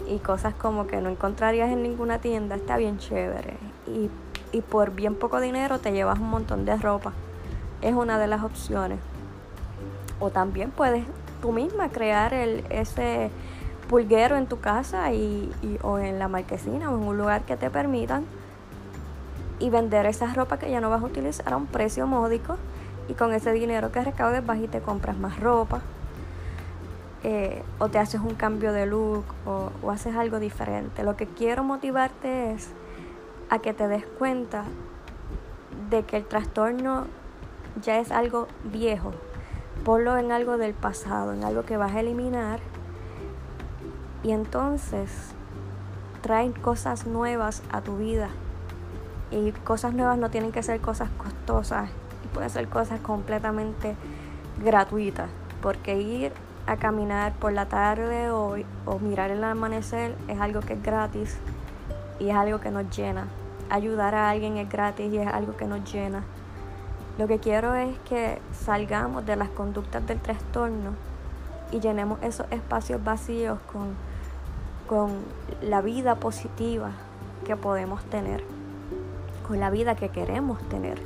y 0.06 0.18
cosas 0.18 0.54
como 0.54 0.86
que 0.86 1.00
no 1.00 1.10
encontrarías 1.10 1.70
en 1.70 1.82
ninguna 1.82 2.20
tienda. 2.20 2.54
Está 2.54 2.76
bien 2.76 2.98
chévere. 2.98 3.56
Y, 3.88 4.08
y 4.56 4.60
por 4.60 4.92
bien 4.92 5.16
poco 5.16 5.40
dinero 5.40 5.80
te 5.80 5.92
llevas 5.92 6.20
un 6.20 6.30
montón 6.30 6.64
de 6.64 6.76
ropa. 6.76 7.12
Es 7.82 7.94
una 7.94 8.18
de 8.18 8.28
las 8.28 8.44
opciones. 8.44 9.00
O 10.20 10.30
también 10.30 10.70
puedes 10.70 11.04
tú 11.44 11.52
misma 11.52 11.90
crear 11.90 12.32
el, 12.32 12.64
ese 12.70 13.30
pulguero 13.90 14.38
en 14.38 14.46
tu 14.46 14.60
casa 14.60 15.12
y, 15.12 15.52
o 15.82 15.98
en 15.98 16.18
la 16.18 16.26
marquesina 16.26 16.90
o 16.90 16.96
en 16.96 17.06
un 17.06 17.18
lugar 17.18 17.42
que 17.42 17.54
te 17.58 17.68
permitan 17.68 18.24
y 19.58 19.68
vender 19.68 20.06
esa 20.06 20.32
ropa 20.32 20.58
que 20.58 20.70
ya 20.70 20.80
no 20.80 20.88
vas 20.88 21.02
a 21.02 21.04
utilizar 21.04 21.52
a 21.52 21.58
un 21.58 21.66
precio 21.66 22.06
módico 22.06 22.56
y 23.08 23.12
con 23.12 23.34
ese 23.34 23.52
dinero 23.52 23.92
que 23.92 24.02
recaudes 24.02 24.46
vas 24.46 24.58
y 24.58 24.68
te 24.68 24.80
compras 24.80 25.18
más 25.18 25.38
ropa 25.38 25.82
eh, 27.24 27.62
o 27.78 27.90
te 27.90 27.98
haces 27.98 28.22
un 28.22 28.36
cambio 28.36 28.72
de 28.72 28.86
look 28.86 29.26
o 29.44 29.90
haces 29.90 30.16
algo 30.16 30.40
diferente. 30.40 31.02
Lo 31.02 31.14
que 31.14 31.26
quiero 31.26 31.62
motivarte 31.62 32.52
es 32.52 32.70
a 33.50 33.58
que 33.58 33.74
te 33.74 33.86
des 33.86 34.06
cuenta 34.18 34.64
de 35.90 36.04
que 36.04 36.16
el 36.16 36.24
trastorno 36.24 37.04
ya 37.82 37.98
es 37.98 38.12
algo 38.12 38.48
viejo. 38.64 39.12
Ponlo 39.84 40.16
en 40.16 40.32
algo 40.32 40.56
del 40.56 40.74
pasado, 40.74 41.32
en 41.32 41.44
algo 41.44 41.64
que 41.64 41.76
vas 41.76 41.92
a 41.92 42.00
eliminar. 42.00 42.60
Y 44.22 44.32
entonces 44.32 45.10
traen 46.22 46.52
cosas 46.52 47.06
nuevas 47.06 47.62
a 47.70 47.80
tu 47.82 47.98
vida. 47.98 48.28
Y 49.30 49.52
cosas 49.52 49.94
nuevas 49.94 50.18
no 50.18 50.30
tienen 50.30 50.52
que 50.52 50.62
ser 50.62 50.80
cosas 50.80 51.10
costosas 51.18 51.90
pueden 52.34 52.50
ser 52.50 52.68
cosas 52.68 53.00
completamente 53.00 53.94
gratuitas. 54.62 55.30
Porque 55.62 55.98
ir 55.98 56.32
a 56.66 56.76
caminar 56.76 57.32
por 57.34 57.52
la 57.52 57.66
tarde 57.66 58.30
o, 58.30 58.56
o 58.84 58.98
mirar 58.98 59.30
el 59.30 59.42
amanecer 59.42 60.14
es 60.28 60.38
algo 60.40 60.60
que 60.60 60.74
es 60.74 60.82
gratis 60.82 61.38
y 62.18 62.28
es 62.28 62.36
algo 62.36 62.60
que 62.60 62.70
nos 62.70 62.94
llena. 62.94 63.26
Ayudar 63.70 64.14
a 64.14 64.28
alguien 64.28 64.58
es 64.58 64.68
gratis 64.68 65.10
y 65.12 65.18
es 65.18 65.26
algo 65.26 65.56
que 65.56 65.64
nos 65.64 65.90
llena. 65.90 66.22
Lo 67.18 67.28
que 67.28 67.38
quiero 67.38 67.74
es 67.74 67.96
que 68.00 68.40
salgamos 68.52 69.24
de 69.24 69.36
las 69.36 69.48
conductas 69.50 70.06
del 70.06 70.20
trastorno 70.20 70.92
y 71.70 71.80
llenemos 71.80 72.22
esos 72.22 72.46
espacios 72.50 73.02
vacíos 73.02 73.58
con, 73.72 73.94
con 74.88 75.10
la 75.62 75.80
vida 75.80 76.16
positiva 76.16 76.90
que 77.46 77.56
podemos 77.56 78.02
tener 78.04 78.42
con 79.46 79.60
la 79.60 79.70
vida 79.70 79.94
que 79.94 80.08
queremos 80.08 80.58
tener. 80.68 81.00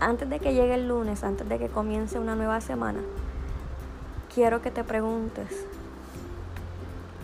Antes 0.00 0.30
de 0.30 0.38
que 0.38 0.54
llegue 0.54 0.74
el 0.74 0.88
lunes, 0.88 1.24
antes 1.24 1.48
de 1.48 1.58
que 1.58 1.68
comience 1.68 2.18
una 2.18 2.36
nueva 2.36 2.60
semana, 2.60 3.00
quiero 4.34 4.62
que 4.62 4.70
te 4.70 4.84
preguntes 4.84 5.66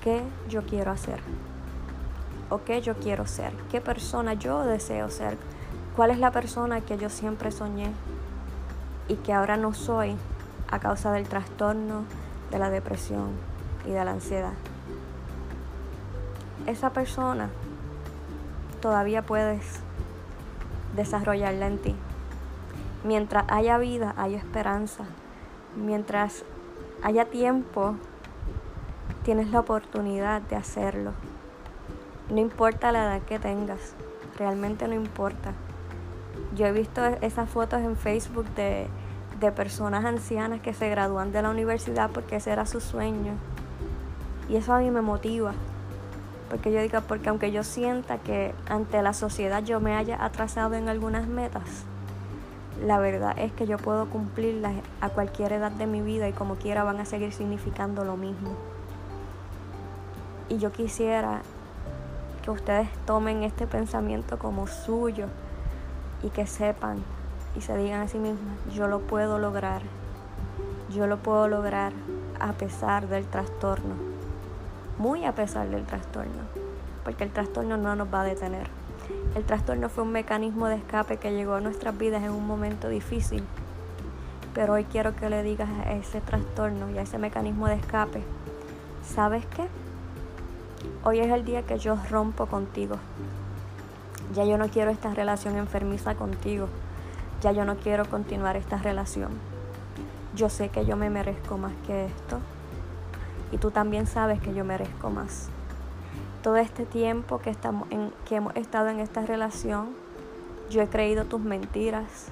qué 0.03 0.23
yo 0.49 0.63
quiero 0.63 0.91
hacer 0.91 1.21
o 2.51 2.65
qué 2.65 2.81
yo 2.81 2.95
quiero 2.95 3.27
ser, 3.27 3.53
qué 3.71 3.81
persona 3.81 4.35
yo 4.35 4.65
deseo 4.65 5.09
ser, 5.09 5.39
cuál 5.97 6.11
es 6.11 6.19
la 6.19 6.31
persona 6.31 6.81
que 6.81 6.97
yo 6.99 7.11
siempre 7.11 7.51
soñé 7.51 7.93
y 9.09 9.17
que 9.17 9.33
ahora 9.33 9.57
no 9.57 9.75
soy 9.75 10.17
a 10.71 10.79
causa 10.79 11.13
del 11.13 11.29
trastorno, 11.29 12.05
de 12.51 12.59
la 12.59 12.71
depresión 12.71 13.31
y 13.87 13.91
de 13.91 14.05
la 14.05 14.13
ansiedad. 14.13 14.55
Esa 16.67 16.91
persona 16.91 17.51
todavía 18.81 19.23
puedes 19.23 19.81
desarrollarla 20.97 21.67
en 21.67 21.79
ti. 21.79 21.95
Mientras 23.05 23.45
haya 23.49 23.79
vida, 23.79 24.15
hay 24.17 24.35
esperanza. 24.35 25.05
Mientras 25.77 26.45
haya 27.03 27.25
tiempo, 27.27 27.97
tienes 29.25 29.51
la 29.51 29.61
oportunidad 29.61 30.41
de 30.43 30.57
hacerlo. 30.57 31.13
No 32.31 32.41
importa 32.41 32.93
la 32.93 33.05
edad 33.05 33.23
que 33.23 33.39
tengas, 33.39 33.95
realmente 34.39 34.87
no 34.87 34.95
importa. 34.95 35.53
Yo 36.55 36.67
he 36.67 36.73
visto 36.73 37.05
esas 37.23 37.49
fotos 37.49 37.81
en 37.81 37.97
Facebook 37.97 38.47
de, 38.55 38.87
de 39.41 39.53
personas 39.53 40.05
ancianas 40.05 40.61
que 40.61 40.75
se 40.75 40.89
gradúan 40.91 41.33
de 41.33 41.43
la 41.43 41.51
universidad 41.51 42.11
porque 42.11 42.37
ese 42.37 42.51
era 42.51 42.67
su 42.67 42.81
sueño. 42.81 43.33
Y 44.49 44.57
eso 44.57 44.75
a 44.75 44.81
mí 44.81 44.91
me 44.91 45.01
motiva. 45.01 45.53
Porque 46.51 46.71
yo 46.71 46.83
digo, 46.83 47.01
porque 47.09 47.31
aunque 47.31 47.51
yo 47.51 47.65
sienta 47.65 48.19
que 48.19 48.55
ante 48.69 49.01
la 49.03 49.15
sociedad 49.15 49.65
yo 49.65 49.81
me 49.81 49.97
haya 49.97 50.23
atrasado 50.23 50.75
en 50.75 50.91
algunas 50.91 51.27
metas, 51.27 51.85
la 52.85 52.99
verdad 52.99 53.39
es 53.39 53.53
que 53.53 53.67
yo 53.67 53.79
puedo 53.79 54.11
cumplirlas 54.11 54.75
a 55.01 55.09
cualquier 55.09 55.53
edad 55.53 55.71
de 55.71 55.87
mi 55.87 56.03
vida 56.03 56.29
y 56.29 56.33
como 56.33 56.57
quiera 56.57 56.85
van 56.85 57.01
a 57.01 57.07
seguir 57.07 57.33
significando 57.33 58.05
lo 58.05 58.17
mismo. 58.17 58.55
Y 60.49 60.59
yo 60.59 60.73
quisiera 60.73 61.41
que 62.43 62.51
ustedes 62.51 62.89
tomen 63.07 63.45
este 63.45 63.67
pensamiento 63.67 64.39
como 64.39 64.67
suyo 64.67 65.29
y 66.23 66.31
que 66.31 66.47
sepan 66.47 67.03
y 67.57 67.61
se 67.61 67.77
digan 67.77 68.01
a 68.03 68.09
sí 68.09 68.19
mismos, 68.19 68.57
yo 68.75 68.89
lo 68.89 69.01
puedo 69.01 69.39
lograr, 69.39 69.83
yo 70.95 71.07
lo 71.07 71.19
puedo 71.19 71.49
lograr 71.49 71.93
a 72.41 72.53
pesar 72.53 73.09
del 73.09 73.27
trastorno 73.27 74.13
muy 74.99 75.25
a 75.25 75.35
pesar 75.35 75.69
del 75.69 75.85
trastorno, 75.85 76.43
porque 77.05 77.25
el 77.25 77.31
trastorno 77.31 77.77
no 77.77 77.97
nos 77.97 78.13
va 78.13 78.23
a 78.23 78.25
detener. 78.25 78.69
El 79.35 79.45
trastorno 79.45 79.89
fue 79.89 80.05
un 80.05 80.13
mecanismo 80.13 80.69
de 80.69 80.77
escape 80.77 81.17
que 81.17 81.33
llegó 81.33 81.55
a 81.55 81.61
nuestras 81.61 81.97
vidas 81.99 82.23
en 82.23 82.31
un 82.31 82.47
momento 82.47 82.89
difícil, 82.89 83.43
pero 84.55 84.75
hoy 84.75 84.85
quiero 84.85 85.17
que 85.17 85.29
le 85.29 85.43
digas 85.43 85.69
a 85.85 85.93
ese 85.93 86.21
trastorno 86.21 86.89
y 86.91 86.99
a 86.99 87.03
ese 87.03 87.19
mecanismo 87.19 87.67
de 87.67 87.75
escape, 87.75 88.23
¿sabes 89.05 89.45
qué? 89.47 89.67
Hoy 91.05 91.19
es 91.19 91.33
el 91.33 91.45
día 91.45 91.63
que 91.63 91.79
yo 91.79 91.97
rompo 92.11 92.47
contigo. 92.47 92.97
Ya 94.35 94.45
yo 94.45 94.57
no 94.57 94.69
quiero 94.69 94.91
esta 94.91 95.13
relación 95.13 95.57
enfermiza 95.57 96.15
contigo. 96.15 96.69
Ya 97.43 97.53
yo 97.53 97.65
no 97.65 97.77
quiero 97.77 98.05
continuar 98.07 98.57
esta 98.57 98.79
relación. 98.79 99.31
Yo 100.35 100.49
sé 100.49 100.71
que 100.71 100.87
yo 100.87 100.97
me 100.97 101.11
merezco 101.11 101.59
más 101.59 101.73
que 101.87 102.07
esto 102.07 102.41
y 103.53 103.59
tú 103.59 103.71
también 103.71 104.07
sabes 104.07 104.41
que 104.41 104.55
yo 104.55 104.65
merezco 104.65 105.11
más. 105.11 105.49
Todo 106.43 106.57
este 106.57 106.87
tiempo 106.87 107.39
que, 107.39 107.51
estamos 107.51 107.87
que 108.27 108.37
hemos 108.37 108.57
estado 108.57 108.89
en 108.89 108.99
esta 108.99 109.21
relación, 109.27 109.91
yo 110.71 110.83
he 110.83 110.89
creído 110.89 111.27
tus 111.27 111.41
mentiras, 111.41 112.29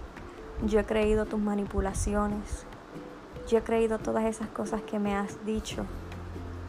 yo 0.65 0.81
he 0.81 0.85
creído 0.85 1.27
tus 1.27 1.39
manipulaciones, 1.39 2.65
yo 3.49 3.59
he 3.59 3.63
creído 3.63 3.99
todas 3.99 4.25
esas 4.25 4.49
cosas 4.49 4.81
que 4.83 4.99
me 4.99 5.15
has 5.15 5.45
dicho, 5.45 5.85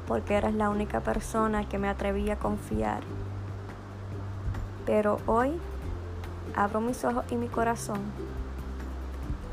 porque 0.07 0.35
eras 0.35 0.53
la 0.53 0.69
única 0.69 0.99
persona 0.99 1.67
que 1.67 1.79
me 1.79 1.87
atrevía 1.87 2.33
a 2.33 2.39
confiar. 2.39 3.01
Pero 4.91 5.19
hoy 5.25 5.54
abro 6.54 6.82
mis 6.82 7.06
ojos 7.06 7.23
y 7.32 7.36
mi 7.38 7.47
corazón 7.47 8.01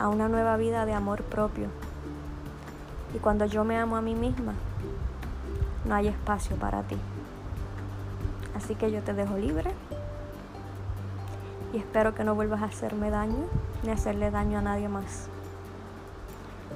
a 0.01 0.09
una 0.09 0.29
nueva 0.29 0.57
vida 0.57 0.85
de 0.85 0.93
amor 0.93 1.23
propio. 1.23 1.69
Y 3.15 3.19
cuando 3.19 3.47
yo 3.47 3.63
me 3.63 3.79
amo 3.79 3.97
a 3.97 4.01
mí 4.01 4.17
misma, 4.17 4.55
no 5.85 5.95
hay 5.95 6.09
espacio 6.09 6.57
para 6.57 6.83
ti. 6.83 6.97
Así 8.57 8.75
que 8.75 8.91
yo 8.91 9.01
te 9.01 9.15
dejo 9.15 9.39
libre 9.39 9.71
y 11.73 11.77
espero 11.77 12.17
que 12.17 12.25
no 12.25 12.35
vuelvas 12.35 12.63
a 12.63 12.65
hacerme 12.65 13.11
daño 13.11 13.47
ni 13.85 13.91
hacerle 13.91 14.33
daño 14.33 14.59
a 14.59 14.63
nadie 14.63 14.89
más. 14.89 15.29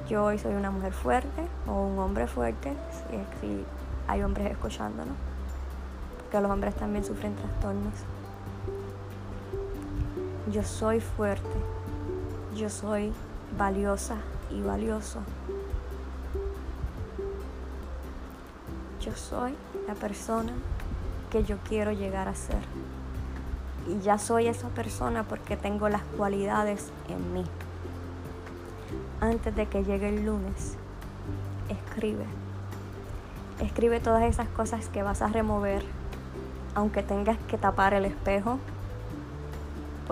Yo 0.09 0.22
hoy 0.27 0.38
soy 0.38 0.55
una 0.55 0.70
mujer 0.70 0.92
fuerte 0.92 1.48
o 1.66 1.72
un 1.83 1.98
hombre 1.98 2.29
fuerte, 2.29 2.75
si, 3.40 3.64
hay 4.07 4.22
hombres 4.22 4.53
escuchándonos, 4.53 5.16
porque 6.16 6.40
los 6.40 6.48
hombres 6.48 6.77
también 6.77 7.05
sufren 7.05 7.35
trastornos. 7.35 8.05
Yo 10.52 10.62
soy 10.62 11.00
fuerte, 11.00 11.58
yo 12.54 12.70
soy 12.70 13.12
valiosa 13.58 14.16
y 14.50 14.60
valioso. 14.60 15.20
yo 19.02 19.16
soy 19.16 19.54
la 19.88 19.94
persona 19.94 20.52
que 21.30 21.42
yo 21.42 21.56
quiero 21.68 21.92
llegar 21.92 22.28
a 22.28 22.34
ser. 22.34 22.60
Y 23.88 24.00
ya 24.00 24.16
soy 24.16 24.46
esa 24.46 24.68
persona 24.68 25.24
porque 25.24 25.56
tengo 25.56 25.88
las 25.88 26.02
cualidades 26.16 26.92
en 27.08 27.32
mí. 27.32 27.44
Antes 29.20 29.54
de 29.56 29.66
que 29.66 29.82
llegue 29.82 30.08
el 30.08 30.24
lunes, 30.24 30.76
escribe. 31.68 32.24
Escribe 33.60 33.98
todas 33.98 34.22
esas 34.22 34.48
cosas 34.48 34.88
que 34.88 35.02
vas 35.02 35.20
a 35.20 35.28
remover, 35.28 35.82
aunque 36.74 37.02
tengas 37.02 37.38
que 37.48 37.58
tapar 37.58 37.94
el 37.94 38.04
espejo, 38.04 38.58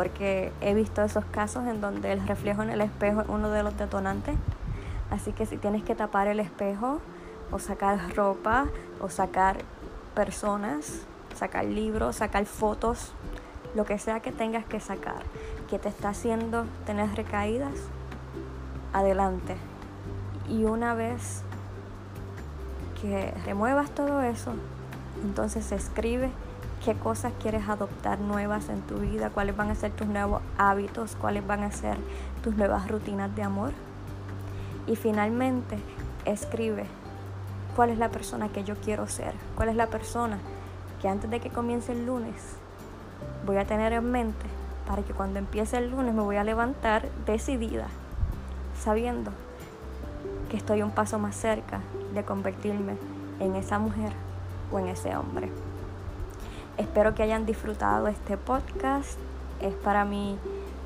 porque 0.01 0.51
he 0.63 0.73
visto 0.73 1.03
esos 1.03 1.27
casos 1.27 1.67
en 1.67 1.83
donde 1.83 2.11
el 2.11 2.27
reflejo 2.27 2.63
en 2.63 2.71
el 2.71 2.81
espejo 2.81 3.21
es 3.21 3.29
uno 3.29 3.51
de 3.51 3.63
los 3.63 3.77
detonantes. 3.77 4.35
Así 5.11 5.33
que 5.33 5.45
si 5.45 5.59
tienes 5.59 5.83
que 5.83 5.95
tapar 5.95 6.27
el 6.27 6.41
espejo, 6.41 7.03
o 7.53 7.59
sacar 7.59 7.99
ropa, 8.17 8.69
o 8.99 9.11
sacar 9.11 9.59
personas, 10.15 11.03
sacar 11.35 11.67
libros, 11.67 12.17
sacar 12.17 12.47
fotos, 12.47 13.13
lo 13.75 13.85
que 13.85 13.99
sea 13.99 14.21
que 14.21 14.33
tengas 14.33 14.65
que 14.65 14.81
sacar, 14.81 15.23
que 15.69 15.79
te 15.79 15.91
está 15.91 16.09
haciendo 16.09 16.65
tener 16.87 17.15
recaídas, 17.15 17.75
adelante. 18.95 19.55
Y 20.49 20.65
una 20.65 20.95
vez 20.95 21.43
que 23.03 23.35
remuevas 23.45 23.91
todo 23.91 24.23
eso, 24.23 24.55
entonces 25.23 25.71
escribe 25.73 26.31
qué 26.85 26.95
cosas 26.95 27.33
quieres 27.41 27.69
adoptar 27.69 28.21
nuevas 28.21 28.69
en 28.69 28.81
tu 28.83 28.97
vida, 28.97 29.31
cuáles 29.31 29.57
van 29.57 29.71
a 29.71 29.75
ser 29.75 29.93
tus 29.93 30.07
nuevos 30.07 30.43
hábitos, 30.57 31.17
cuáles 31.17 31.47
van 31.47 31.63
a 31.63 31.73
ser 31.73 31.97
tus 32.43 32.57
nuevas 32.57 32.89
rutinas 32.89 33.35
de 33.37 33.43
amor. 33.43 33.73
Y 34.87 34.97
finalmente, 34.97 35.77
escribe 36.25 36.87
cuál 37.77 37.91
es 37.91 37.99
la 37.99 38.09
persona 38.09 38.49
que 38.49 38.65
yo 38.65 38.77
quiero 38.77 39.07
ser, 39.07 39.35
cuál 39.57 39.69
es 39.69 39.77
la 39.77 39.87
persona 39.87 40.39
que 41.01 41.09
antes 41.09 41.31
de 41.31 41.41
que 41.41 41.51
comience 41.51 41.93
el 41.93 42.07
lunes 42.07 42.57
voy 43.47 43.57
a 43.57 43.65
tener 43.65 43.93
en 43.93 44.11
mente 44.11 44.47
para 44.87 45.03
que 45.03 45.13
cuando 45.13 45.39
empiece 45.39 45.79
el 45.79 45.91
lunes 45.91 46.15
me 46.15 46.23
voy 46.23 46.37
a 46.37 46.45
levantar 46.45 47.09
decidida, 47.27 47.87
sabiendo 48.79 49.31
que 50.51 50.57
estoy 50.57 50.83
un 50.83 50.91
paso 50.91 51.19
más 51.19 51.37
cerca 51.37 51.81
de 52.15 52.25
convertirme 52.25 52.97
en 53.39 53.55
esa 53.55 53.79
mujer 53.79 54.13
o 54.73 54.79
en 54.79 54.89
ese 54.89 55.17
hombre. 55.17 55.51
Espero 56.81 57.15
que 57.15 57.23
hayan 57.23 57.45
disfrutado 57.45 58.09
este 58.09 58.39
podcast. 58.39 59.19
Es 59.61 59.75
para 59.75 60.07
mí 60.07 60.39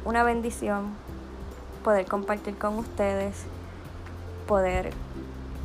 una 0.04 0.24
bendición 0.24 0.88
poder 1.85 2.07
compartir 2.07 2.59
con 2.59 2.76
ustedes, 2.80 3.44
poder 4.48 4.90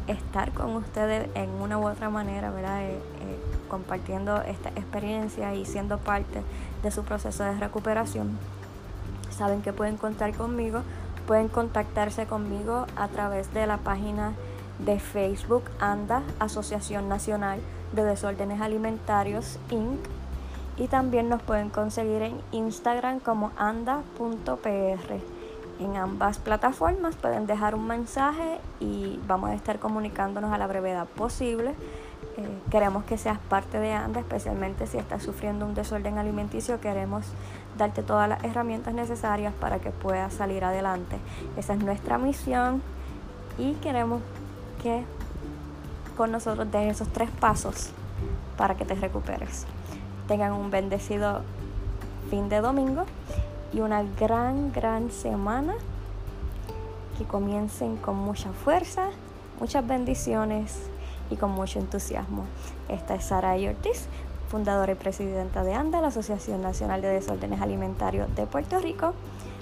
estar 0.06 0.52
con 0.52 0.76
ustedes 0.76 1.28
en 1.34 1.50
una 1.50 1.80
u 1.80 1.88
otra 1.88 2.12
manera, 2.12 2.52
¿verdad? 2.52 2.84
Eh, 2.84 2.92
eh, 2.92 3.40
compartiendo 3.70 4.40
esta 4.44 4.70
experiencia 4.70 5.56
y 5.56 5.66
siendo 5.66 5.98
parte 5.98 6.44
de 6.84 6.92
su 6.92 7.04
proceso 7.04 7.44
de 7.44 7.56
recuperación. 7.56 8.38
Saben 9.32 9.64
que 9.64 9.74
pueden 9.74 9.98
contar 9.98 10.36
conmigo, 10.36 10.84
pueden 11.26 11.48
contactarse 11.48 12.28
conmigo 12.28 12.86
a 12.96 13.08
través 13.08 13.52
de 13.56 13.66
la 13.66 13.78
página 13.78 14.34
de 14.78 15.00
Facebook 15.00 15.64
ANDA, 15.80 16.22
Asociación 16.38 17.10
Nacional 17.10 17.60
de 17.94 18.04
Desórdenes 18.04 18.62
Alimentarios 18.62 19.58
Inc. 19.72 20.19
Y 20.80 20.88
también 20.88 21.30
nos 21.30 21.44
pueden 21.44 21.70
conseguir 21.70 22.24
en 22.24 22.42
Instagram 22.52 23.20
como 23.20 23.52
anda.pr 23.58 25.40
en 25.80 25.96
ambas 25.96 26.38
plataformas. 26.38 27.16
Pueden 27.16 27.48
dejar 27.48 27.76
un 27.76 27.88
mensaje 27.88 28.60
y 28.80 29.20
vamos 29.28 29.50
a 29.50 29.54
estar 29.54 29.80
comunicándonos 29.80 30.52
a 30.52 30.58
la 30.58 30.68
brevedad 30.68 31.08
posible. 31.08 31.74
Eh, 32.38 32.60
queremos 32.70 33.04
que 33.06 33.18
seas 33.18 33.40
parte 33.40 33.80
de 33.80 33.94
ANDA, 33.94 34.20
especialmente 34.20 34.88
si 34.88 34.98
estás 34.98 35.24
sufriendo 35.24 35.66
un 35.66 35.74
desorden 35.74 36.18
alimenticio. 36.18 36.80
Queremos 36.80 37.26
darte 37.78 38.04
todas 38.04 38.30
las 38.30 38.44
herramientas 38.44 38.94
necesarias 38.94 39.54
para 39.60 39.80
que 39.80 39.90
puedas 39.90 40.34
salir 40.34 40.64
adelante. 40.64 41.18
Esa 41.58 41.74
es 41.74 41.84
nuestra 41.84 42.18
misión 42.18 42.82
y 43.58 43.74
queremos 43.76 44.22
que 44.84 45.04
con 46.16 46.32
nosotros 46.32 46.70
des 46.72 46.96
esos 46.96 47.08
tres 47.10 47.30
pasos 47.30 47.92
para 48.58 48.76
que 48.76 48.86
te 48.86 48.96
recuperes. 48.96 49.66
Tengan 50.30 50.54
un 50.54 50.70
bendecido 50.70 51.42
fin 52.30 52.50
de 52.50 52.62
domingo 52.62 53.06
y 53.74 53.80
una 53.80 54.04
gran, 54.04 54.72
gran 54.72 55.10
semana. 55.12 55.74
Que 57.18 57.24
comiencen 57.26 57.98
con 57.98 58.16
mucha 58.16 58.52
fuerza, 58.52 59.10
muchas 59.60 59.86
bendiciones 59.86 60.84
y 61.32 61.36
con 61.36 61.50
mucho 61.50 61.80
entusiasmo. 61.80 62.46
Esta 62.90 63.16
es 63.16 63.26
Sara 63.26 63.56
Ortiz, 63.56 64.06
fundadora 64.50 64.92
y 64.92 64.96
presidenta 64.96 65.64
de 65.64 65.74
ANDA, 65.74 66.00
la 66.00 66.10
Asociación 66.10 66.62
Nacional 66.62 67.02
de 67.02 67.08
Desórdenes 67.08 67.60
Alimentarios 67.60 68.34
de 68.36 68.46
Puerto 68.46 68.78
Rico. 68.80 69.16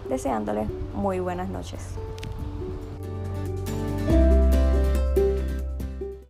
deseándoles 0.09 0.69
muy 0.93 1.19
buenas 1.19 1.49
noches. 1.49 1.79